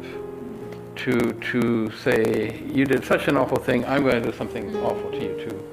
to 0.99 1.33
to 1.33 1.91
say 1.91 2.59
you 2.73 2.85
did 2.85 3.05
such 3.05 3.27
an 3.27 3.37
awful 3.37 3.57
thing. 3.57 3.85
I'm 3.85 4.03
going 4.03 4.21
to 4.21 4.31
do 4.31 4.37
something 4.37 4.75
awful 4.77 5.11
to 5.11 5.17
you 5.17 5.49
too. 5.49 5.69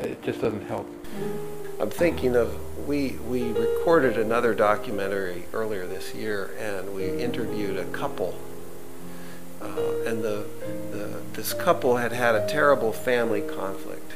It 0.00 0.22
just 0.22 0.40
doesn't 0.40 0.66
help. 0.66 0.88
I'm 1.78 1.90
thinking 1.90 2.34
of 2.34 2.58
we 2.88 3.12
we 3.28 3.52
recorded 3.52 4.16
another 4.16 4.54
documentary 4.54 5.44
earlier 5.52 5.86
this 5.86 6.14
year, 6.14 6.54
and 6.58 6.94
we 6.94 7.10
interviewed 7.10 7.76
a 7.76 7.84
couple. 7.86 8.38
Uh, 9.60 10.06
and 10.06 10.22
the, 10.22 10.46
the 10.92 11.20
this 11.34 11.52
couple 11.52 11.96
had 11.96 12.12
had 12.12 12.34
a 12.34 12.46
terrible 12.46 12.92
family 12.92 13.42
conflict. 13.42 14.12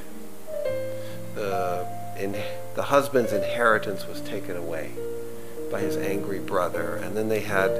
The 1.34 1.86
in, 2.18 2.34
the 2.74 2.84
husband's 2.84 3.32
inheritance 3.32 4.06
was 4.06 4.20
taken 4.22 4.56
away 4.56 4.92
by 5.70 5.80
his 5.80 5.96
angry 5.96 6.40
brother, 6.40 6.96
and 6.96 7.14
then 7.14 7.28
they 7.28 7.40
had 7.40 7.70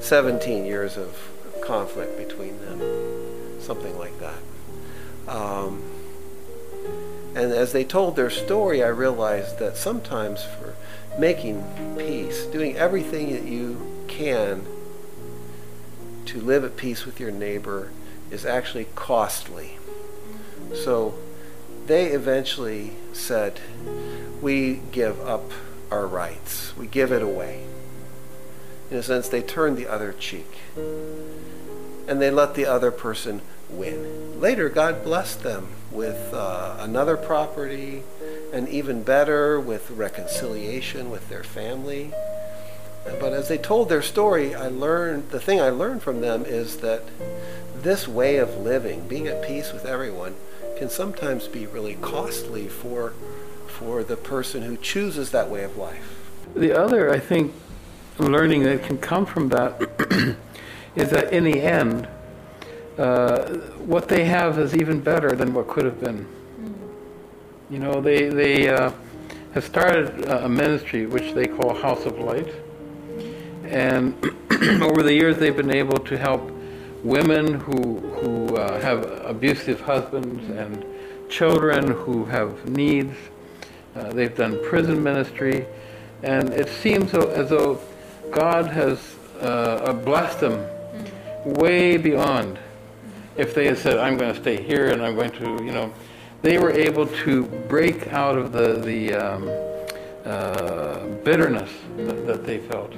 17 0.00 0.64
years 0.64 0.96
of 0.96 1.16
conflict 1.62 2.16
between 2.16 2.58
them, 2.60 3.60
something 3.60 3.98
like 3.98 4.18
that. 4.18 5.32
Um, 5.32 5.82
and 7.34 7.52
as 7.52 7.72
they 7.72 7.84
told 7.84 8.16
their 8.16 8.30
story, 8.30 8.82
I 8.82 8.88
realized 8.88 9.58
that 9.58 9.76
sometimes 9.76 10.44
for 10.44 10.74
making 11.18 11.64
peace, 11.96 12.44
doing 12.46 12.76
everything 12.76 13.32
that 13.32 13.44
you 13.44 14.04
can 14.08 14.66
to 16.26 16.40
live 16.40 16.64
at 16.64 16.76
peace 16.76 17.06
with 17.06 17.20
your 17.20 17.30
neighbor 17.30 17.90
is 18.30 18.44
actually 18.44 18.86
costly. 18.94 19.78
So 20.74 21.14
they 21.86 22.08
eventually 22.08 22.92
said, 23.12 23.60
We 24.40 24.80
give 24.92 25.20
up 25.20 25.50
our 25.90 26.06
rights, 26.06 26.76
we 26.76 26.86
give 26.86 27.12
it 27.12 27.22
away. 27.22 27.66
In 28.92 28.98
a 28.98 29.02
sense, 29.02 29.26
they 29.30 29.40
turned 29.40 29.78
the 29.78 29.86
other 29.86 30.12
cheek 30.12 30.54
and 30.76 32.20
they 32.20 32.30
let 32.30 32.54
the 32.54 32.66
other 32.66 32.90
person 32.90 33.40
win. 33.70 34.38
Later, 34.38 34.68
God 34.68 35.02
blessed 35.02 35.42
them 35.42 35.68
with 35.90 36.34
uh, 36.34 36.76
another 36.78 37.16
property, 37.16 38.02
and 38.52 38.68
even 38.68 39.02
better, 39.02 39.58
with 39.58 39.90
reconciliation 39.92 41.10
with 41.10 41.30
their 41.30 41.42
family. 41.42 42.12
But 43.18 43.32
as 43.32 43.48
they 43.48 43.56
told 43.56 43.88
their 43.88 44.02
story, 44.02 44.54
I 44.54 44.68
learned 44.68 45.30
the 45.30 45.40
thing 45.40 45.58
I 45.58 45.70
learned 45.70 46.02
from 46.02 46.20
them 46.20 46.44
is 46.44 46.76
that 46.78 47.02
this 47.74 48.06
way 48.06 48.36
of 48.36 48.58
living, 48.58 49.08
being 49.08 49.26
at 49.26 49.42
peace 49.42 49.72
with 49.72 49.86
everyone, 49.86 50.34
can 50.76 50.90
sometimes 50.90 51.48
be 51.48 51.66
really 51.66 51.94
costly 51.94 52.68
for 52.68 53.14
for 53.68 54.04
the 54.04 54.18
person 54.18 54.60
who 54.60 54.76
chooses 54.76 55.30
that 55.30 55.48
way 55.48 55.64
of 55.64 55.78
life. 55.78 56.28
The 56.54 56.78
other, 56.78 57.10
I 57.10 57.18
think, 57.18 57.54
learning 58.30 58.62
that 58.64 58.84
can 58.84 58.98
come 58.98 59.26
from 59.26 59.48
that 59.48 59.80
is 60.96 61.10
that 61.10 61.32
in 61.32 61.44
the 61.44 61.60
end, 61.60 62.06
uh, 62.98 63.48
what 63.86 64.08
they 64.08 64.24
have 64.24 64.58
is 64.58 64.76
even 64.76 65.00
better 65.00 65.32
than 65.32 65.54
what 65.54 65.66
could 65.66 65.84
have 65.84 66.00
been. 66.00 66.26
You 67.70 67.78
know, 67.78 68.00
they, 68.00 68.28
they 68.28 68.68
uh, 68.68 68.92
have 69.54 69.64
started 69.64 70.28
a 70.28 70.48
ministry 70.48 71.06
which 71.06 71.32
they 71.32 71.46
call 71.46 71.74
House 71.74 72.04
of 72.04 72.18
Light. 72.18 72.52
And 73.64 74.14
over 74.82 75.02
the 75.02 75.12
years, 75.14 75.38
they've 75.38 75.56
been 75.56 75.74
able 75.74 75.98
to 75.98 76.18
help 76.18 76.50
women 77.02 77.54
who, 77.54 77.98
who 77.98 78.56
uh, 78.56 78.80
have 78.80 79.04
abusive 79.24 79.80
husbands 79.80 80.48
and 80.50 80.84
children 81.30 81.90
who 81.92 82.26
have 82.26 82.68
needs. 82.68 83.16
Uh, 83.96 84.12
they've 84.12 84.36
done 84.36 84.62
prison 84.64 85.02
ministry. 85.02 85.66
And 86.22 86.50
it 86.50 86.68
seems 86.68 87.14
as 87.14 87.48
though 87.48 87.80
God 88.32 88.66
has 88.68 89.14
uh, 89.40 89.92
blessed 89.92 90.40
them 90.40 90.66
way 91.44 91.98
beyond 91.98 92.58
if 93.36 93.54
they 93.54 93.66
had 93.66 93.76
said, 93.78 93.98
I'm 93.98 94.16
going 94.16 94.34
to 94.34 94.40
stay 94.40 94.60
here 94.60 94.88
and 94.88 95.02
I'm 95.02 95.14
going 95.14 95.30
to, 95.32 95.64
you 95.64 95.70
know, 95.70 95.92
they 96.40 96.58
were 96.58 96.72
able 96.72 97.06
to 97.06 97.44
break 97.44 98.08
out 98.08 98.36
of 98.36 98.52
the, 98.52 98.74
the 98.74 99.14
um, 99.14 99.50
uh, 100.24 101.06
bitterness 101.24 101.70
that, 101.96 102.26
that, 102.26 102.46
they 102.46 102.58
felt. 102.58 102.92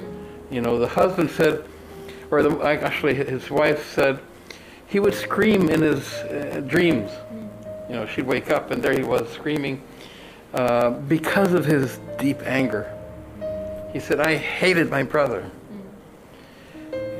You 0.49 0.61
know, 0.61 0.79
the 0.79 0.87
husband 0.87 1.29
said, 1.31 1.65
or 2.31 2.41
the, 2.41 2.57
actually 2.61 3.13
his 3.15 3.49
wife 3.51 3.93
said, 3.93 4.19
he 4.87 4.99
would 4.99 5.13
scream 5.13 5.69
in 5.69 5.81
his 5.81 6.13
uh, 6.13 6.63
dreams. 6.65 7.11
You 7.89 7.95
know, 7.95 8.05
she'd 8.05 8.25
wake 8.25 8.51
up 8.51 8.71
and 8.71 8.81
there 8.81 8.93
he 8.93 9.03
was 9.03 9.29
screaming 9.31 9.83
uh, 10.53 10.91
because 10.91 11.53
of 11.53 11.65
his 11.65 11.99
deep 12.17 12.41
anger. 12.43 12.94
He 13.95 14.01
said, 14.01 14.19
I 14.19 14.35
hated 14.35 14.91
my 14.91 15.03
brother. 15.03 15.49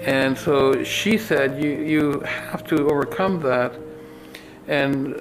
And 0.03 0.37
so 0.37 0.83
she 0.83 1.17
said, 1.17 1.63
you, 1.63 1.71
you 1.71 2.19
have 2.19 2.67
to 2.67 2.89
overcome 2.89 3.39
that 3.43 3.73
and 4.67 5.15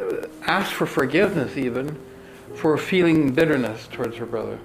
ask 0.48 0.72
for 0.72 0.84
forgiveness 0.84 1.56
even 1.56 1.96
for 2.56 2.76
feeling 2.76 3.32
bitterness 3.32 3.86
towards 3.92 4.16
her 4.16 4.26
brother. 4.26 4.58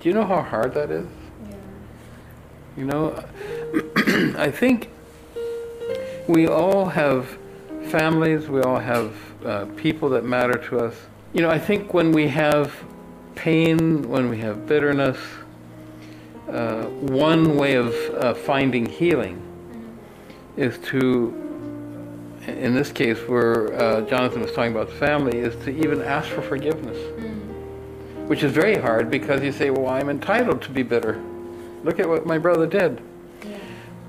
Do 0.00 0.08
you 0.08 0.14
know 0.14 0.24
how 0.24 0.40
hard 0.40 0.72
that 0.72 0.90
is? 0.90 1.06
Yeah. 1.50 1.56
You 2.78 2.84
know, 2.86 3.24
I 4.38 4.50
think 4.50 4.88
we 6.26 6.48
all 6.48 6.86
have 6.86 7.36
families, 7.90 8.48
we 8.48 8.62
all 8.62 8.78
have 8.78 9.14
uh, 9.44 9.66
people 9.76 10.08
that 10.08 10.24
matter 10.24 10.54
to 10.70 10.78
us. 10.78 10.96
You 11.34 11.42
know, 11.42 11.50
I 11.50 11.58
think 11.58 11.92
when 11.92 12.10
we 12.10 12.26
have 12.28 12.72
pain, 13.34 14.08
when 14.08 14.30
we 14.30 14.38
have 14.38 14.66
bitterness, 14.66 15.18
uh, 16.48 16.84
one 16.84 17.56
way 17.56 17.74
of 17.74 17.94
uh, 18.14 18.34
finding 18.34 18.86
healing 18.86 19.40
is 20.56 20.78
to, 20.78 21.32
in 22.46 22.74
this 22.74 22.92
case 22.92 23.18
where 23.26 23.72
uh, 23.74 24.00
Jonathan 24.02 24.42
was 24.42 24.52
talking 24.52 24.72
about 24.72 24.90
family, 24.90 25.38
is 25.38 25.56
to 25.64 25.70
even 25.70 26.02
ask 26.02 26.28
for 26.28 26.42
forgiveness. 26.42 26.98
Which 28.28 28.42
is 28.42 28.52
very 28.52 28.76
hard 28.76 29.10
because 29.10 29.42
you 29.42 29.52
say, 29.52 29.70
well, 29.70 29.88
I'm 29.88 30.08
entitled 30.08 30.62
to 30.62 30.70
be 30.70 30.82
bitter. 30.82 31.22
Look 31.82 31.98
at 31.98 32.08
what 32.08 32.24
my 32.24 32.38
brother 32.38 32.66
did. 32.66 33.00
Yeah. 33.42 33.58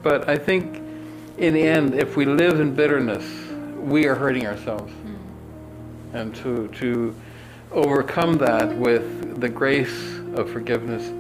But 0.04 0.30
I 0.30 0.38
think 0.38 0.82
in 1.38 1.54
the 1.54 1.64
end, 1.64 1.96
if 1.96 2.16
we 2.16 2.26
live 2.26 2.60
in 2.60 2.74
bitterness, 2.74 3.26
we 3.78 4.08
are 4.08 4.16
hurting 4.16 4.48
ourselves. 4.48 4.94
And 6.14 6.34
to, 6.36 6.70
to 6.80 7.14
overcome 7.72 8.38
that 8.38 8.76
with 8.78 9.42
the 9.42 9.50
grace 9.50 10.18
of 10.36 10.50
forgiveness 10.50 11.12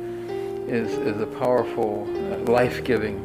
is, 0.67 0.91
is 0.93 1.21
a 1.21 1.27
powerful, 1.27 2.07
uh, 2.09 2.51
life 2.51 2.83
giving 2.83 3.17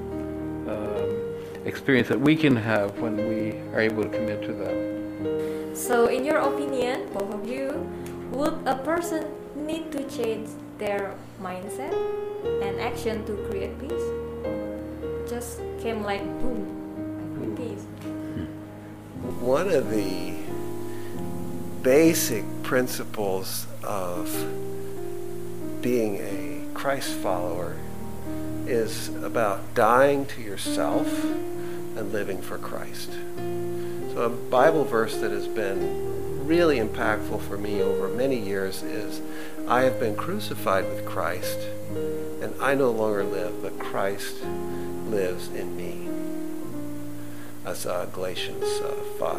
um, 0.68 1.66
experience 1.66 2.08
that 2.08 2.20
we 2.20 2.36
can 2.36 2.54
have 2.56 2.98
when 2.98 3.16
we 3.16 3.58
are 3.74 3.80
able 3.80 4.02
to 4.02 4.08
commit 4.08 4.42
to 4.42 4.52
that. 4.52 5.76
So, 5.76 6.06
in 6.06 6.24
your 6.24 6.38
opinion, 6.38 7.08
both 7.12 7.32
of 7.32 7.48
you, 7.48 7.88
would 8.32 8.54
a 8.66 8.76
person 8.76 9.26
need 9.56 9.90
to 9.92 10.04
change 10.08 10.48
their 10.78 11.14
mindset 11.40 11.94
and 12.62 12.80
action 12.80 13.24
to 13.26 13.36
create 13.48 13.78
peace? 13.80 14.06
Or 14.44 15.26
just 15.26 15.60
came 15.80 16.02
like 16.02 16.22
boom, 16.40 17.56
peace? 17.56 17.84
One 19.40 19.70
of 19.70 19.90
the 19.90 20.34
basic 21.82 22.44
principles 22.62 23.66
of 23.82 24.28
being 25.80 26.16
a 26.16 26.49
Christ 26.80 27.12
follower 27.12 27.76
is 28.66 29.08
about 29.16 29.74
dying 29.74 30.24
to 30.24 30.40
yourself 30.40 31.24
and 31.24 32.10
living 32.10 32.40
for 32.40 32.56
Christ. 32.56 33.10
So, 34.14 34.22
a 34.22 34.30
Bible 34.30 34.86
verse 34.86 35.18
that 35.18 35.30
has 35.30 35.46
been 35.46 36.46
really 36.46 36.78
impactful 36.78 37.42
for 37.42 37.58
me 37.58 37.82
over 37.82 38.08
many 38.08 38.38
years 38.38 38.82
is 38.82 39.20
I 39.68 39.82
have 39.82 40.00
been 40.00 40.16
crucified 40.16 40.86
with 40.86 41.04
Christ, 41.04 41.58
and 42.40 42.54
I 42.58 42.74
no 42.74 42.90
longer 42.90 43.24
live, 43.24 43.60
but 43.60 43.78
Christ 43.78 44.42
lives 45.04 45.48
in 45.48 45.76
me. 45.76 46.08
That's 47.62 47.84
uh, 47.84 48.06
Galatians 48.06 48.64
uh, 48.64 48.94
5, 49.18 49.38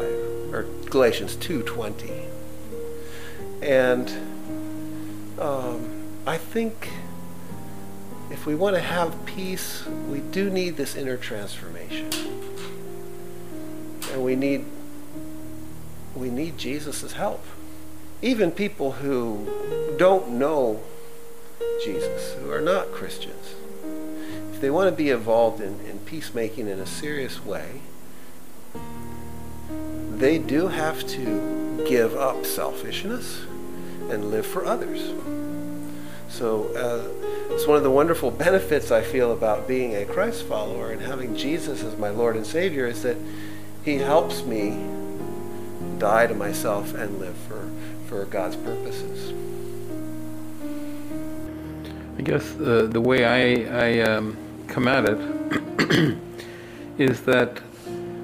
or 0.54 0.66
Galatians 0.90 1.34
2.20. 1.38 2.24
And 3.62 4.08
um, 5.40 6.04
I 6.24 6.36
think 6.36 6.88
if 8.32 8.46
we 8.46 8.54
want 8.54 8.74
to 8.74 8.80
have 8.80 9.26
peace, 9.26 9.84
we 10.08 10.20
do 10.20 10.48
need 10.48 10.76
this 10.78 10.96
inner 10.96 11.18
transformation. 11.18 12.10
And 14.10 14.24
we 14.24 14.34
need 14.34 14.64
we 16.14 16.30
need 16.30 16.58
Jesus' 16.58 17.12
help. 17.12 17.44
Even 18.22 18.50
people 18.50 18.92
who 18.92 19.94
don't 19.98 20.30
know 20.30 20.82
Jesus, 21.84 22.34
who 22.34 22.50
are 22.50 22.60
not 22.60 22.90
Christians, 22.92 23.54
if 24.52 24.60
they 24.60 24.70
want 24.70 24.90
to 24.90 24.96
be 24.96 25.10
involved 25.10 25.60
in, 25.60 25.80
in 25.80 25.98
peacemaking 26.00 26.68
in 26.68 26.78
a 26.78 26.86
serious 26.86 27.44
way, 27.44 27.80
they 30.10 30.38
do 30.38 30.68
have 30.68 31.06
to 31.08 31.84
give 31.88 32.14
up 32.14 32.44
selfishness 32.46 33.42
and 34.10 34.30
live 34.30 34.46
for 34.46 34.64
others. 34.64 35.12
So 36.28 36.74
uh, 36.74 37.31
it's 37.52 37.66
one 37.66 37.76
of 37.76 37.82
the 37.82 37.90
wonderful 37.90 38.30
benefits 38.30 38.90
I 38.90 39.02
feel 39.02 39.30
about 39.30 39.68
being 39.68 39.94
a 39.94 40.06
Christ 40.06 40.44
follower 40.44 40.90
and 40.90 41.02
having 41.02 41.36
Jesus 41.36 41.82
as 41.82 41.98
my 41.98 42.08
Lord 42.08 42.34
and 42.34 42.46
Savior 42.46 42.86
is 42.86 43.02
that 43.02 43.18
He 43.84 43.98
helps 43.98 44.42
me 44.42 44.70
die 45.98 46.26
to 46.26 46.34
myself 46.34 46.94
and 46.94 47.18
live 47.18 47.36
for, 47.36 47.70
for 48.08 48.24
God's 48.24 48.56
purposes. 48.56 49.34
I 52.18 52.22
guess 52.22 52.56
uh, 52.56 52.88
the 52.90 53.00
way 53.00 53.26
I, 53.26 53.98
I 53.98 54.00
um, 54.00 54.36
come 54.66 54.88
at 54.88 55.04
it 55.06 56.18
is 56.98 57.20
that 57.22 57.60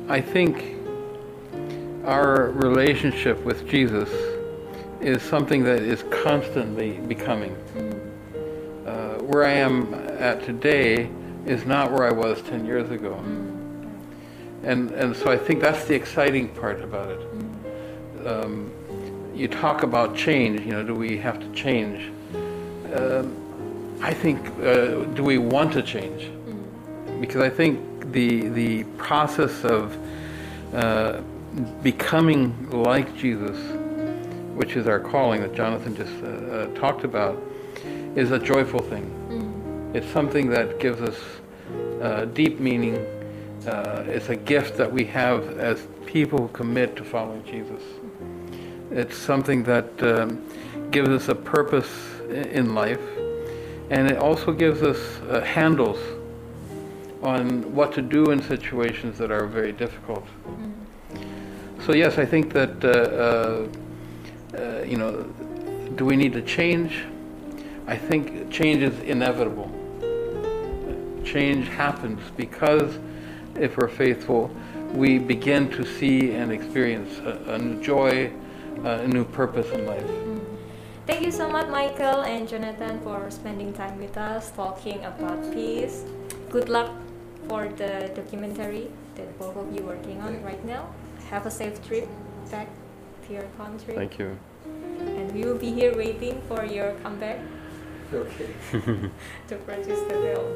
I 0.09 0.23
think 0.23 0.77
our 2.07 2.51
relationship 2.53 3.39
with 3.45 3.69
Jesus 3.69 4.09
is 5.03 5.23
something 5.23 5.65
that 5.65 5.83
is 5.83 6.03
constantly 6.11 6.93
becoming. 6.93 7.55
Uh, 9.29 9.31
where 9.31 9.45
I 9.45 9.53
am 9.53 9.95
at 9.95 10.45
today 10.45 11.11
is 11.47 11.65
not 11.65 11.93
where 11.93 12.05
I 12.05 12.13
was 12.13 12.43
10 12.43 12.65
years 12.65 12.91
ago. 12.91 13.15
And, 14.63 14.91
and 14.91 15.17
so 15.17 15.31
I 15.31 15.37
think 15.37 15.61
that's 15.61 15.85
the 15.87 15.95
exciting 15.95 16.49
part 16.49 16.83
about 16.83 17.11
it. 17.11 18.27
Um, 18.27 18.73
you 19.35 19.49
talk 19.49 19.83
about 19.83 20.17
change, 20.17 20.61
you 20.61 20.73
know, 20.73 20.83
do 20.83 20.95
we 20.95 21.17
have 21.19 21.39
to 21.41 21.53
change? 21.53 22.11
Um, 22.95 23.99
I 24.03 24.13
think, 24.13 24.47
uh, 24.61 25.05
do 25.15 25.23
we 25.23 25.39
want 25.39 25.73
to 25.75 25.83
change? 25.83 26.31
Because 27.21 27.43
I 27.43 27.51
think 27.51 28.13
the, 28.13 28.49
the 28.49 28.85
process 28.97 29.65
of 29.65 29.97
uh, 30.75 31.21
becoming 31.83 32.71
like 32.71 33.17
Jesus, 33.17 33.57
which 34.55 34.77
is 34.77 34.87
our 34.87 35.01
calling 35.01 35.41
that 35.43 35.55
Jonathan 35.55 35.95
just 35.97 36.13
uh, 36.23 36.27
uh, 36.27 36.67
talked 36.75 37.05
about, 37.05 37.41
is 38.17 38.33
a 38.33 38.39
joyful 38.39 38.81
thing. 38.81 39.18
It's 39.95 40.07
something 40.09 40.51
that 40.51 40.79
gives 40.79 41.01
us 41.01 41.19
uh, 42.03 42.27
deep 42.27 42.61
meaning. 42.61 42.97
Uh, 43.67 44.05
it's 44.07 44.29
a 44.29 44.37
gift 44.37 44.77
that 44.77 44.93
we 44.93 45.05
have 45.07 45.59
as 45.59 45.87
people 46.05 46.39
who 46.39 46.49
commit 46.49 46.95
to 46.97 47.05
following 47.05 47.43
Jesus. 47.45 47.83
It's 48.91 49.17
something 49.17 49.63
that 49.65 50.03
um, 50.03 50.45
gives 50.91 51.09
us 51.09 51.29
a 51.29 51.35
purpose 51.35 51.89
in 52.29 52.75
life, 52.75 53.01
and 53.89 54.11
it 54.11 54.19
also 54.19 54.53
gives 54.53 54.83
us 54.83 54.99
uh, 55.31 55.41
handles 55.41 55.99
on 57.23 57.75
what 57.75 57.93
to 57.95 58.03
do 58.03 58.31
in 58.31 58.43
situations 58.43 59.17
that 59.17 59.31
are 59.31 59.47
very 59.47 59.73
difficult. 59.73 60.27
So 61.87 61.95
yes, 61.95 62.19
I 62.19 62.27
think 62.27 62.53
that 62.53 62.85
uh, 62.85 62.89
uh, 62.89 63.69
uh, 64.55 64.83
you 64.83 64.99
know, 64.99 65.23
do 65.97 66.05
we 66.05 66.15
need 66.15 66.35
to 66.35 66.43
change? 66.43 67.05
I 67.87 67.97
think 67.97 68.51
change 68.51 68.83
is 68.83 68.99
inevitable. 69.01 69.78
Change 71.25 71.69
happens 71.69 72.21
because 72.37 72.99
if 73.55 73.77
we're 73.77 73.89
faithful, 73.89 74.51
we 74.95 75.19
begin 75.19 75.69
to 75.71 75.85
see 75.85 76.33
and 76.33 76.53
experience 76.53 77.19
a, 77.19 77.55
a 77.55 77.59
new 77.59 77.83
joy, 77.83 78.33
uh, 78.85 79.03
a 79.03 79.09
new 79.09 79.25
purpose 79.25 79.71
in 79.71 79.87
life. 79.87 80.09
Thank 81.07 81.23
you 81.23 81.33
so 81.33 81.49
much, 81.49 81.69
Michael 81.69 82.23
and 82.23 82.49
Jonathan, 82.49 83.01
for 83.01 83.31
spending 83.31 83.73
time 83.73 83.99
with 83.99 84.17
us 84.17 84.51
talking 84.53 85.05
about 85.05 85.41
peace. 85.53 86.05
Good 86.51 86.69
luck 86.69 86.91
for 87.49 87.69
the 87.69 88.11
documentary 88.15 88.91
that 89.15 89.39
both 89.39 89.57
of 89.57 89.75
you 89.75 89.83
are 89.89 89.97
working 89.97 90.21
on 90.21 90.43
right 90.43 90.63
now. 90.65 90.93
Have 91.31 91.47
a 91.47 91.51
safe 91.51 91.81
trip 91.87 92.09
back 92.51 92.69
to 93.27 93.33
your 93.33 93.49
country. 93.57 93.95
Thank 93.95 94.19
you. 94.19 94.39
And 94.65 95.33
we 95.33 95.45
will 95.45 95.59
be 95.59 95.73
here 95.73 95.97
waiting 95.97 96.43
for 96.49 96.65
your 96.65 96.93
comeback 97.03 97.39
To 99.49 99.55
produce 99.65 100.03
the 100.09 100.17
film. 100.17 100.49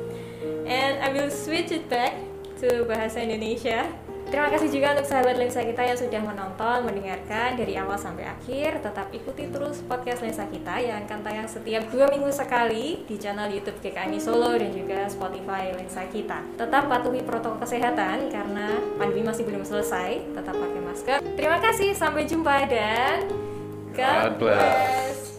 And 0.66 1.00
I 1.05 1.12
will 1.12 1.30
switch 1.30 1.72
it 1.72 1.88
back 1.88 2.16
to 2.64 2.84
bahasa 2.88 3.20
Indonesia. 3.20 3.88
Terima 4.32 4.48
kasih 4.48 4.72
juga 4.72 4.96
untuk 4.96 5.12
sahabat 5.12 5.36
lensa 5.36 5.61
kita 5.61 5.84
yang 5.84 5.98
sudah 5.98 6.22
menonton, 6.24 6.88
mendengarkan 6.88 7.53
dari 7.53 7.76
awal 7.76 8.00
sampai 8.00 8.24
akhir. 8.24 8.80
Tetap 8.80 9.12
ikuti 9.12 9.44
terus 9.53 9.84
podcast 9.84 10.24
lensa 10.24 10.48
kita 10.48 10.80
yang 10.80 11.05
akan 11.05 11.20
tayang 11.20 11.44
setiap 11.44 11.84
dua 11.92 12.09
minggu 12.09 12.32
sekali 12.32 13.05
di 13.05 13.20
channel 13.20 13.53
YouTube 13.53 13.76
GKMI 13.84 14.16
Solo 14.16 14.57
dan 14.57 14.72
juga 14.72 15.05
Spotify 15.12 15.76
lensa 15.76 16.09
kita. 16.09 16.40
Tetap 16.57 16.88
patuhi 16.88 17.20
protokol 17.20 17.61
kesehatan 17.61 18.32
karena 18.32 18.80
pandemi 18.96 19.20
masih 19.20 19.44
belum 19.44 19.68
selesai. 19.68 20.24
Tetap 20.32 20.57
pakai 20.57 20.80
masker. 20.80 21.18
Terima 21.36 21.61
kasih, 21.61 21.92
sampai 21.92 22.24
jumpa 22.24 22.57
dan 22.72 23.28
God 23.92 24.40
bless. 24.40 25.32